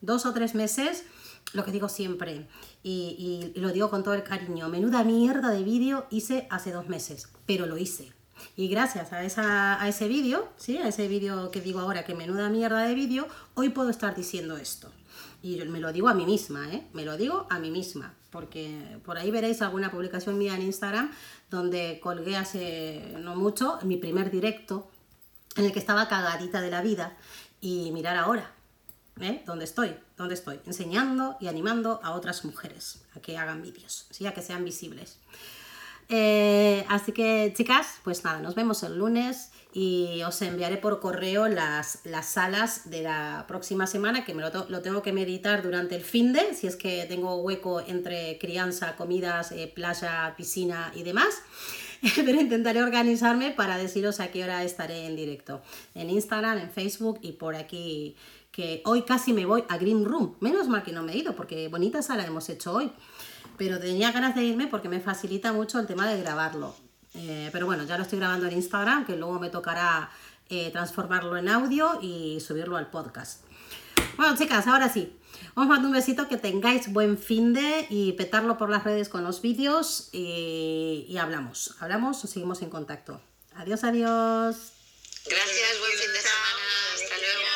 [0.00, 1.04] dos o tres meses
[1.52, 2.48] lo que digo siempre
[2.82, 7.28] y, lo digo con todo el cariño, menuda mierda de vídeo hice hace dos meses,
[7.46, 8.12] pero lo hice.
[8.56, 10.78] Y gracias a, esa, a ese vídeo, ¿sí?
[10.78, 14.56] a ese vídeo que digo ahora que menuda mierda de vídeo, hoy puedo estar diciendo
[14.56, 14.90] esto.
[15.42, 16.88] Y me lo digo a mí misma, ¿eh?
[16.92, 21.10] me lo digo a mí misma, porque por ahí veréis alguna publicación mía en Instagram
[21.50, 24.90] donde colgué hace no mucho mi primer directo
[25.56, 27.16] en el que estaba cagadita de la vida
[27.60, 28.52] y mirar ahora,
[29.20, 29.42] ¿eh?
[29.46, 29.96] ¿Dónde estoy?
[30.16, 30.60] ¿Dónde estoy?
[30.66, 34.26] Enseñando y animando a otras mujeres a que hagan vídeos, ¿sí?
[34.26, 35.18] a que sean visibles.
[36.08, 41.46] Eh, así que chicas, pues nada, nos vemos el lunes y os enviaré por correo
[41.46, 45.94] las, las salas de la próxima semana, que me lo, lo, tengo que meditar durante
[45.94, 51.02] el fin de, si es que tengo hueco entre crianza, comidas, eh, playa, piscina y
[51.02, 51.42] demás.
[52.16, 55.60] Pero intentaré organizarme para deciros a qué hora estaré en directo.
[55.94, 58.16] En Instagram, en Facebook y por aquí,
[58.50, 60.36] que hoy casi me voy a Green Room.
[60.40, 62.90] Menos mal que no me he ido, porque bonita sala hemos hecho hoy.
[63.56, 66.87] Pero tenía ganas de irme porque me facilita mucho el tema de grabarlo.
[67.20, 70.10] Eh, pero bueno, ya lo estoy grabando en Instagram, que luego me tocará
[70.48, 73.42] eh, transformarlo en audio y subirlo al podcast.
[74.16, 75.14] Bueno, chicas, ahora sí.
[75.54, 79.24] Os mando un besito, que tengáis buen fin de y petarlo por las redes con
[79.24, 81.74] los vídeos y, y hablamos.
[81.80, 83.20] Hablamos o seguimos en contacto.
[83.56, 84.72] Adiós, adiós.
[85.26, 86.66] Gracias, buen fin de semana.
[86.94, 87.48] Hasta luego.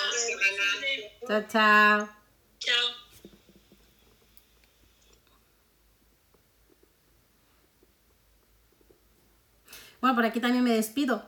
[1.28, 2.09] Chao, chao.
[2.59, 3.01] Chao.
[10.02, 11.22] Bueno, por aquí también me despido.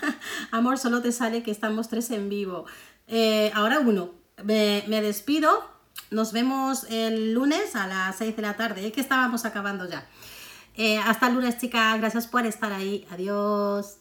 [0.50, 2.66] Amor, solo te sale que estamos tres en vivo.
[3.06, 4.10] Eh, ahora uno.
[4.42, 5.48] Me, me despido.
[6.10, 8.84] Nos vemos el lunes a las 6 de la tarde.
[8.84, 10.08] Es que estábamos acabando ya.
[10.74, 12.00] Eh, hasta el lunes, chicas.
[12.00, 13.06] Gracias por estar ahí.
[13.12, 13.98] Adiós.